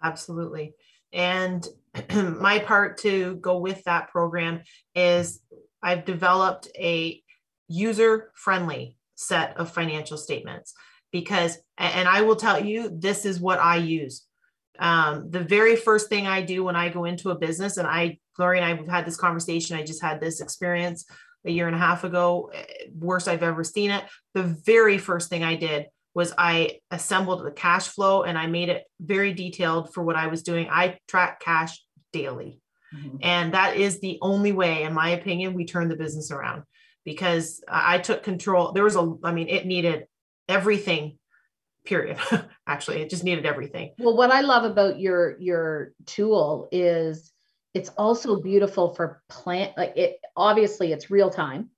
[0.02, 0.76] Absolutely.
[1.12, 1.68] And
[2.40, 4.62] my part to go with that program
[4.96, 5.42] is
[5.82, 7.22] I've developed a
[7.68, 10.74] user friendly set of financial statements
[11.12, 14.24] because, and I will tell you, this is what I use.
[14.80, 18.20] Um, the very first thing I do when I go into a business, and I,
[18.36, 21.06] Gloria and I have had this conversation, I just had this experience
[21.46, 22.64] a year and a half ago, eh,
[22.98, 24.04] worst I've ever seen it.
[24.34, 28.70] The very first thing I did was I assembled the cash flow and I made
[28.70, 30.68] it very detailed for what I was doing.
[30.70, 31.80] I track cash
[32.12, 32.62] daily.
[32.96, 33.18] Mm-hmm.
[33.22, 36.64] And that is the only way, in my opinion, we turn the business around
[37.04, 38.72] because I took control.
[38.72, 40.08] There was a, I mean, it needed
[40.48, 41.18] everything
[41.88, 42.18] period
[42.68, 47.32] actually it just needed everything well what i love about your your tool is
[47.74, 51.70] it's also beautiful for plant like it obviously it's real time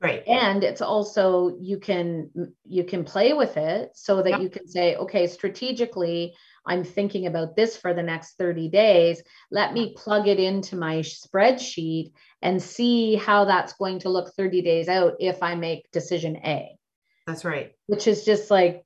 [0.00, 2.30] right and it's also you can
[2.64, 4.40] you can play with it so that yep.
[4.40, 6.32] you can say okay strategically
[6.70, 9.22] i'm thinking about this for the next 30 days.
[9.50, 14.62] Let me plug it into my spreadsheet and see how that's going to look 30
[14.62, 16.78] days out if i make decision a.
[17.26, 17.72] That's right.
[17.86, 18.84] Which is just like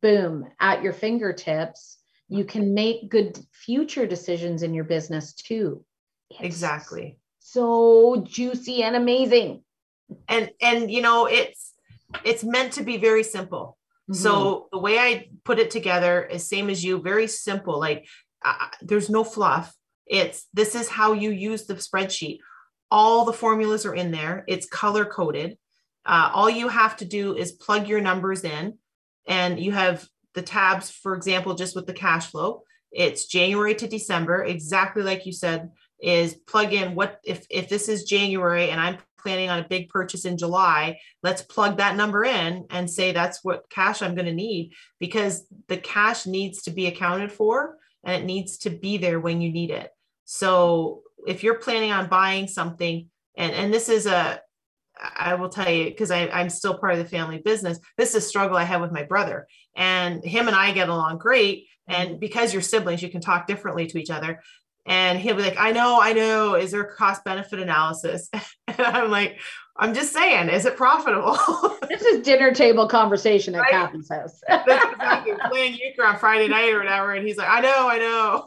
[0.00, 1.98] boom at your fingertips
[2.32, 5.84] you can make good future decisions in your business too.
[6.30, 7.18] It's exactly.
[7.40, 9.64] so juicy and amazing.
[10.28, 11.74] And and you know it's
[12.24, 13.76] it's meant to be very simple.
[14.10, 14.14] Mm-hmm.
[14.14, 17.78] So the way I put it together is same as you, very simple.
[17.78, 18.06] Like
[18.44, 19.74] uh, there's no fluff.
[20.06, 22.38] It's this is how you use the spreadsheet.
[22.90, 24.44] All the formulas are in there.
[24.48, 25.56] It's color coded.
[26.04, 28.76] Uh, all you have to do is plug your numbers in,
[29.26, 32.64] and you have the tabs, for example, just with the cash flow.
[32.90, 37.88] It's January to December, exactly like you said, is plug in what if if this
[37.88, 42.24] is January and I'm planning on a big purchase in July, let's plug that number
[42.24, 46.70] in and say that's what cash I'm going to need because the cash needs to
[46.70, 49.90] be accounted for and it needs to be there when you need it.
[50.24, 54.40] So if you're planning on buying something, and, and this is a,
[55.00, 58.28] I will tell you, because I'm still part of the family business, this is a
[58.28, 59.46] struggle I have with my brother.
[59.74, 61.66] And him and I get along great.
[61.88, 64.40] And because you're siblings, you can talk differently to each other
[64.86, 66.54] and he'll be like, I know, I know.
[66.54, 68.28] Is there a cost benefit analysis?
[68.68, 69.38] And I'm like,
[69.76, 71.36] I'm just saying, is it profitable?
[71.88, 73.68] this is dinner table conversation at?
[73.68, 74.40] Kathy's house.
[74.48, 77.12] That's exactly playing euchre on Friday night or whatever.
[77.12, 78.46] And he's like, I know, I know.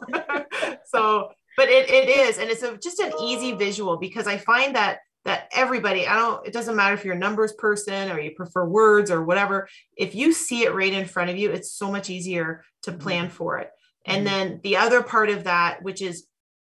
[0.86, 4.74] so, but it, it is, and it's a, just an easy visual because I find
[4.74, 8.30] that that everybody, I don't, it doesn't matter if you're a numbers person or you
[8.30, 9.68] prefer words or whatever.
[9.96, 13.26] If you see it right in front of you, it's so much easier to plan
[13.26, 13.34] mm-hmm.
[13.34, 13.70] for it.
[14.06, 14.36] And mm-hmm.
[14.36, 16.26] then the other part of that, which is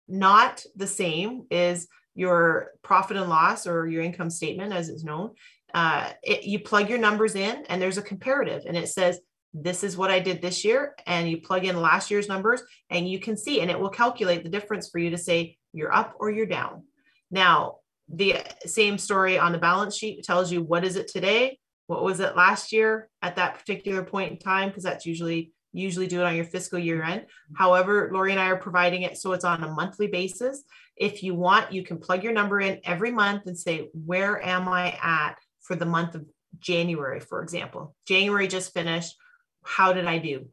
[0.08, 5.30] not the same, is your profit and loss or your income statement, as it's known.
[5.72, 9.20] Uh, it, you plug your numbers in, and there's a comparative, and it says,
[9.54, 10.94] This is what I did this year.
[11.06, 14.42] And you plug in last year's numbers, and you can see, and it will calculate
[14.42, 16.82] the difference for you to say you're up or you're down.
[17.30, 17.76] Now,
[18.12, 22.18] the same story on the balance sheet tells you what is it today, what was
[22.20, 26.24] it last year at that particular point in time, because that's usually usually do it
[26.24, 27.26] on your fiscal year end.
[27.54, 30.62] However, Lori and I are providing it so it's on a monthly basis.
[30.96, 34.68] If you want, you can plug your number in every month and say, Where am
[34.68, 36.26] I at for the month of
[36.58, 37.94] January, for example?
[38.06, 39.14] January just finished.
[39.62, 40.48] How did I do?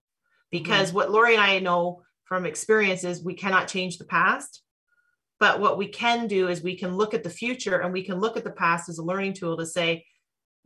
[0.52, 0.98] Because mm-hmm.
[0.98, 4.62] what Lori and I know from experience is we cannot change the past.
[5.40, 8.20] But what we can do is we can look at the future and we can
[8.20, 10.06] look at the past as a learning tool to say,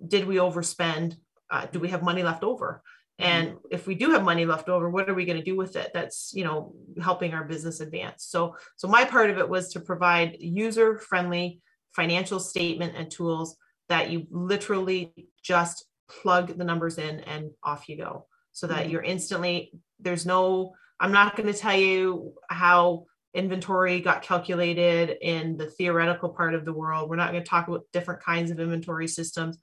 [0.05, 1.15] Did we overspend?
[1.49, 2.81] Uh, do we have money left over?
[3.21, 3.57] And mm-hmm.
[3.71, 5.91] if we do have money left over what are we going to do with it?
[5.93, 8.25] That's you know helping our business advance.
[8.25, 11.61] So so my part of it was to provide user friendly
[11.95, 13.55] financial statement and tools
[13.89, 15.13] that you literally
[15.43, 18.91] just plug the numbers in and off you go so that mm-hmm.
[18.91, 25.57] you're instantly there's no i'm not going to tell you how inventory got calculated in
[25.57, 27.09] the theoretical part of the world.
[27.09, 29.57] We're not going to talk about different kinds of inventory systems.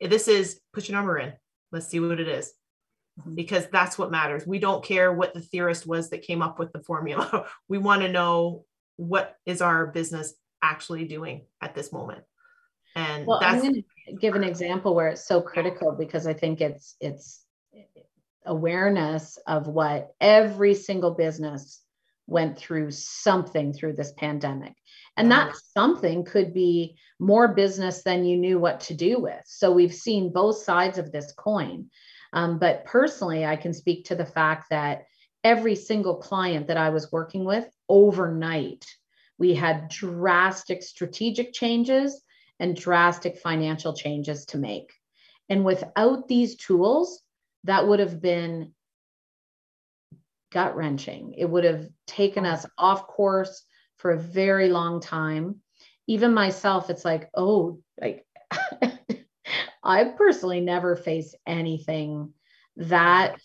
[0.00, 1.32] This is put your number in.
[1.72, 2.52] Let's see what it is
[3.18, 3.34] Mm-hmm.
[3.34, 4.46] because that's what matters.
[4.46, 7.46] We don't care what the theorist was that came up with the formula.
[7.68, 8.64] We want to know
[8.96, 12.22] what is our business actually doing at this moment.
[12.94, 16.60] And well, I'm going to give an example where it's so critical because I think
[16.60, 17.44] it's it's
[18.46, 21.82] awareness of what every single business
[22.26, 24.74] went through something through this pandemic.
[25.16, 29.42] And that something could be more business than you knew what to do with.
[29.46, 31.90] So we've seen both sides of this coin.
[32.32, 35.06] Um, but personally, I can speak to the fact that
[35.44, 38.84] every single client that I was working with overnight,
[39.38, 42.20] we had drastic strategic changes
[42.60, 44.92] and drastic financial changes to make.
[45.48, 47.22] And without these tools,
[47.64, 48.72] that would have been
[50.50, 51.34] gut wrenching.
[51.36, 53.64] It would have taken us off course
[53.96, 55.56] for a very long time.
[56.06, 58.24] Even myself, it's like, oh, like
[59.88, 62.34] I've personally never faced anything
[62.76, 63.40] that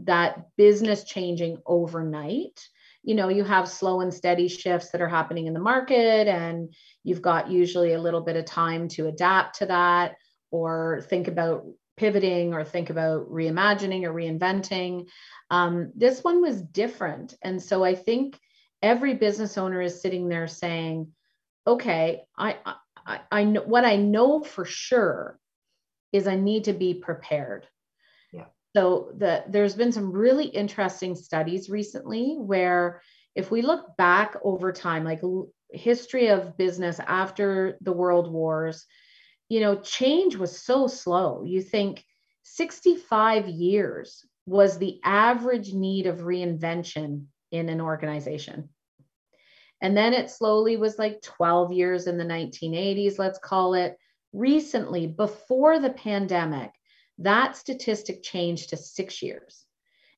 [0.00, 2.68] that business changing overnight.
[3.02, 6.72] You know you have slow and steady shifts that are happening in the market and
[7.02, 10.14] you've got usually a little bit of time to adapt to that
[10.52, 15.08] or think about pivoting or think about reimagining or reinventing.
[15.50, 17.34] Um, this one was different.
[17.42, 18.38] And so i think
[18.82, 21.08] every business owner is sitting there saying
[21.66, 22.56] okay i
[23.04, 25.40] i, I know what i know for sure
[26.16, 27.66] is I need to be prepared.
[28.32, 28.46] Yeah.
[28.74, 33.02] So the, there's been some really interesting studies recently where
[33.34, 35.20] if we look back over time, like
[35.70, 38.86] history of business after the world wars,
[39.48, 41.44] you know, change was so slow.
[41.44, 42.02] You think
[42.44, 48.70] 65 years was the average need of reinvention in an organization.
[49.82, 53.96] And then it slowly was like 12 years in the 1980s, let's call it
[54.36, 56.70] recently, before the pandemic,
[57.18, 59.64] that statistic changed to six years.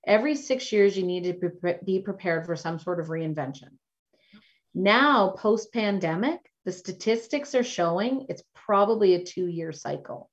[0.06, 3.76] Every six years, you need to be prepared for some sort of reinvention.
[4.74, 10.30] Now, post pandemic, the statistics are showing it's probably a two year cycle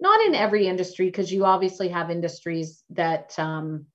[0.00, 3.86] not in every industry because you obviously have industries that um,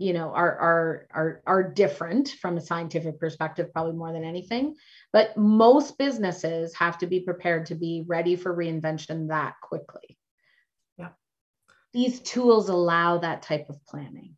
[0.00, 4.74] you know are are are are different from a scientific perspective probably more than anything
[5.12, 10.16] but most businesses have to be prepared to be ready for reinvention that quickly
[10.96, 11.10] yeah
[11.92, 14.34] these tools allow that type of planning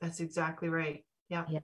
[0.00, 1.60] that's exactly right yeah, yeah.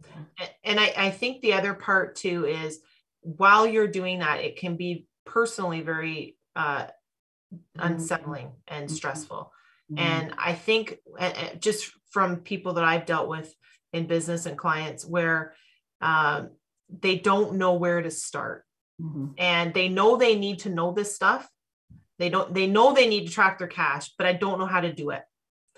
[0.63, 2.81] and I, I think the other part too is
[3.21, 7.81] while you're doing that it can be personally very uh, mm-hmm.
[7.81, 8.95] unsettling and mm-hmm.
[8.95, 9.53] stressful
[9.93, 9.99] mm-hmm.
[9.99, 10.99] and i think
[11.61, 13.53] just from people that i've dealt with
[13.93, 15.55] in business and clients where
[16.01, 16.51] um,
[17.01, 18.65] they don't know where to start
[19.03, 19.27] mm-hmm.
[19.37, 21.49] and they know they need to know this stuff
[22.21, 24.81] they don't they know they need to track their cash but i don't know how
[24.81, 25.23] to do it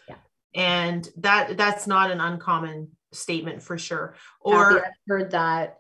[0.09, 0.17] yeah.
[0.55, 5.79] and that that's not an uncommon statement for sure or I've heard that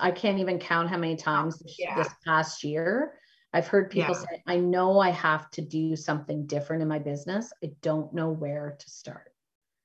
[0.00, 1.96] I can't even count how many times yeah.
[1.96, 3.14] this past year
[3.54, 4.20] I've heard people yeah.
[4.20, 7.52] say, I know I have to do something different in my business.
[7.62, 9.33] I don't know where to start.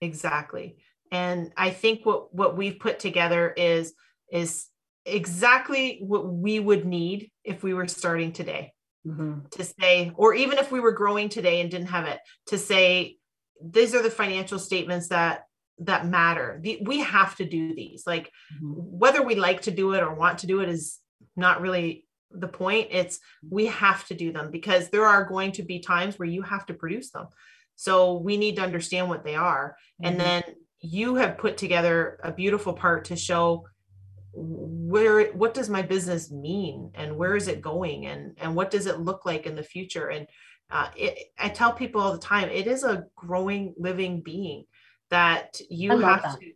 [0.01, 0.77] Exactly.
[1.11, 3.93] And I think what what we've put together is
[4.31, 4.67] is
[5.05, 8.73] exactly what we would need if we were starting today.
[9.07, 9.47] Mm-hmm.
[9.51, 13.17] To say, or even if we were growing today and didn't have it, to say,
[13.63, 15.43] these are the financial statements that
[15.79, 16.59] that matter.
[16.61, 18.03] The, we have to do these.
[18.05, 18.73] Like mm-hmm.
[18.73, 20.99] whether we like to do it or want to do it is
[21.35, 22.89] not really the point.
[22.91, 23.19] It's
[23.49, 26.65] we have to do them because there are going to be times where you have
[26.67, 27.27] to produce them.
[27.79, 29.77] So we need to understand what they are.
[30.03, 30.05] Mm-hmm.
[30.05, 30.43] And then
[30.81, 33.65] you have put together a beautiful part to show
[34.33, 38.85] where what does my business mean and where is it going and and what does
[38.85, 40.27] it look like in the future and
[40.69, 44.65] uh, it, i tell people all the time it is a growing living being
[45.09, 46.39] that you have that.
[46.39, 46.51] to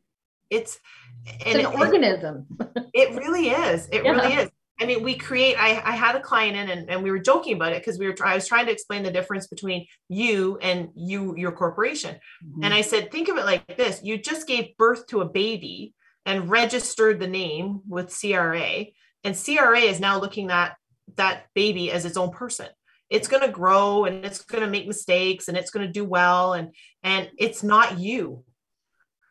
[0.52, 0.80] it's,
[1.26, 2.46] it's an it, organism
[2.94, 4.12] it really is it yeah.
[4.12, 4.50] really is
[4.80, 7.56] I mean, we create, I, I had a client in and, and we were joking
[7.56, 10.90] about it because we were, I was trying to explain the difference between you and
[10.96, 12.16] you, your corporation.
[12.44, 12.64] Mm-hmm.
[12.64, 14.02] And I said, think of it like this.
[14.04, 15.94] You just gave birth to a baby
[16.26, 18.86] and registered the name with CRA
[19.24, 20.76] and CRA is now looking at
[21.16, 22.68] that baby as its own person.
[23.10, 26.04] It's going to grow and it's going to make mistakes and it's going to do
[26.04, 26.54] well.
[26.54, 28.44] And, and it's not you.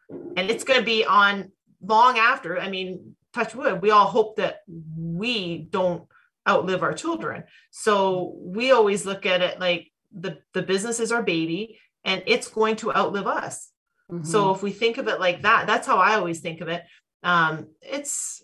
[0.08, 2.58] And it's going to be on long after.
[2.58, 4.60] I mean, touch wood, we all hope that
[4.96, 6.04] we don't
[6.48, 7.44] outlive our children.
[7.70, 12.48] So we always look at it like the, the business is our baby and it's
[12.48, 13.70] going to outlive us.
[14.10, 14.24] Mm-hmm.
[14.24, 16.82] So if we think of it like that, that's how I always think of it.
[17.22, 18.42] Um, it's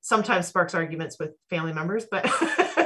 [0.00, 2.24] sometimes sparks arguments with family members, but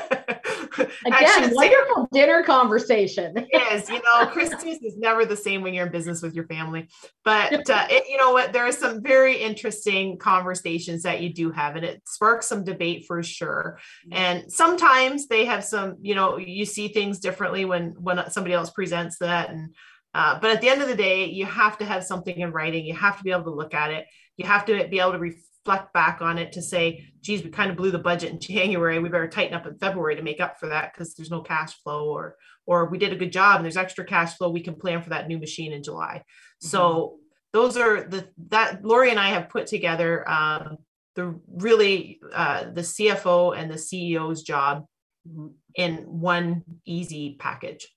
[1.05, 3.47] Again, wonderful dinner conversation.
[3.53, 6.89] Yes, you know, Christmas is never the same when you're in business with your family.
[7.25, 8.53] But uh, it, you know what?
[8.53, 13.05] There are some very interesting conversations that you do have, and it sparks some debate
[13.07, 13.79] for sure.
[14.07, 14.17] Mm-hmm.
[14.17, 18.71] And sometimes they have some, you know, you see things differently when when somebody else
[18.71, 19.51] presents that.
[19.51, 19.75] And
[20.15, 22.87] uh, but at the end of the day, you have to have something in writing.
[22.87, 24.07] You have to be able to look at it.
[24.37, 25.33] You have to be able to
[25.67, 28.99] reflect back on it to say, geez, we kind of blew the budget in January.
[28.99, 31.75] We better tighten up in February to make up for that because there's no cash
[31.83, 32.37] flow or
[32.67, 34.51] or we did a good job and there's extra cash flow.
[34.51, 36.23] We can plan for that new machine in July.
[36.25, 36.69] Mm-hmm.
[36.69, 37.17] So
[37.53, 40.79] those are the that Lori and I have put together um,
[41.15, 44.87] the really uh, the CFO and the CEO's job
[45.29, 45.49] mm-hmm.
[45.75, 47.89] in one easy package.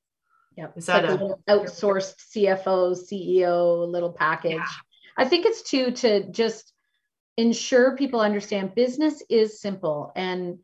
[0.57, 0.73] Yep.
[0.77, 4.53] Is that like a, a outsourced CFO, CEO little package?
[4.53, 4.65] Yeah.
[5.17, 6.73] I think it's too to just
[7.39, 10.59] ensure people understand business is simple and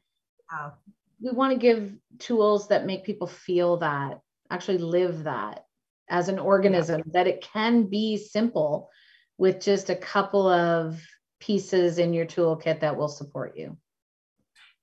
[0.51, 0.73] wow.
[1.21, 4.19] we want to give tools that make people feel that
[4.51, 5.63] actually live that
[6.09, 7.11] as an organism yeah.
[7.13, 8.89] that it can be simple
[9.37, 11.01] with just a couple of
[11.39, 13.77] pieces in your toolkit that will support you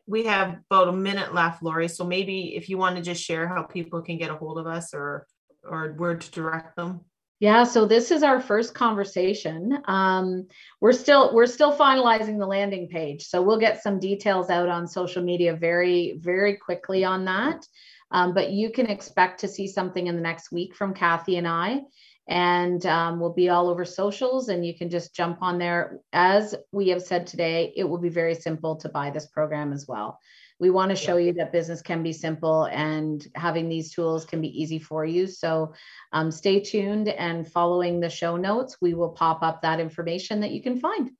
[0.06, 3.46] we have about a minute left lori so maybe if you want to just share
[3.46, 5.26] how people can get a hold of us or
[5.62, 7.02] or where to direct them
[7.42, 9.76] yeah, so this is our first conversation.
[9.86, 10.46] Um,
[10.80, 14.86] we're still we're still finalizing the landing page, so we'll get some details out on
[14.86, 17.66] social media very very quickly on that.
[18.12, 21.48] Um, but you can expect to see something in the next week from Kathy and
[21.48, 21.80] I,
[22.28, 25.98] and um, we'll be all over socials, and you can just jump on there.
[26.12, 29.88] As we have said today, it will be very simple to buy this program as
[29.88, 30.20] well.
[30.62, 34.40] We want to show you that business can be simple and having these tools can
[34.40, 35.26] be easy for you.
[35.26, 35.74] So
[36.12, 40.52] um, stay tuned and following the show notes, we will pop up that information that
[40.52, 41.10] you can find.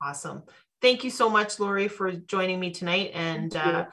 [0.00, 0.44] Awesome.
[0.80, 3.10] Thank you so much, Lori, for joining me tonight.
[3.12, 3.86] And uh,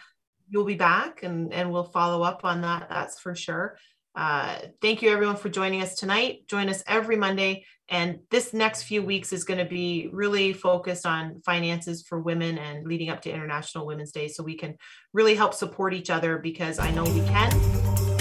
[0.47, 2.87] you'll be back and, and we'll follow up on that.
[2.87, 3.79] That's for sure.
[4.15, 6.47] Uh, thank you everyone for joining us tonight.
[6.47, 7.65] Join us every Monday.
[7.89, 12.57] And this next few weeks is going to be really focused on finances for women
[12.57, 14.75] and leading up to International Women's Day so we can
[15.13, 17.51] really help support each other because I know we can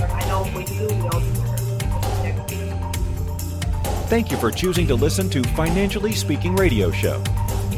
[0.02, 1.50] I know if we do, we all do.
[4.08, 7.22] Thank you for choosing to listen to Financially Speaking Radio Show.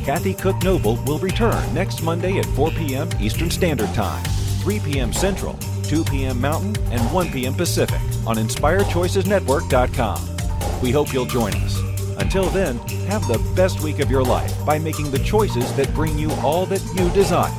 [0.04, 3.08] Kathy Cook Noble will return next Monday at 4 p.m.
[3.20, 4.24] Eastern Standard Time,
[4.62, 5.12] 3 p.m.
[5.12, 6.40] Central, 2 p.m.
[6.40, 7.52] Mountain, and 1 p.m.
[7.52, 10.80] Pacific on InspiredChoicesNetwork.com.
[10.80, 11.76] We hope you'll join us.
[12.18, 16.16] Until then, have the best week of your life by making the choices that bring
[16.16, 17.52] you all that you desire.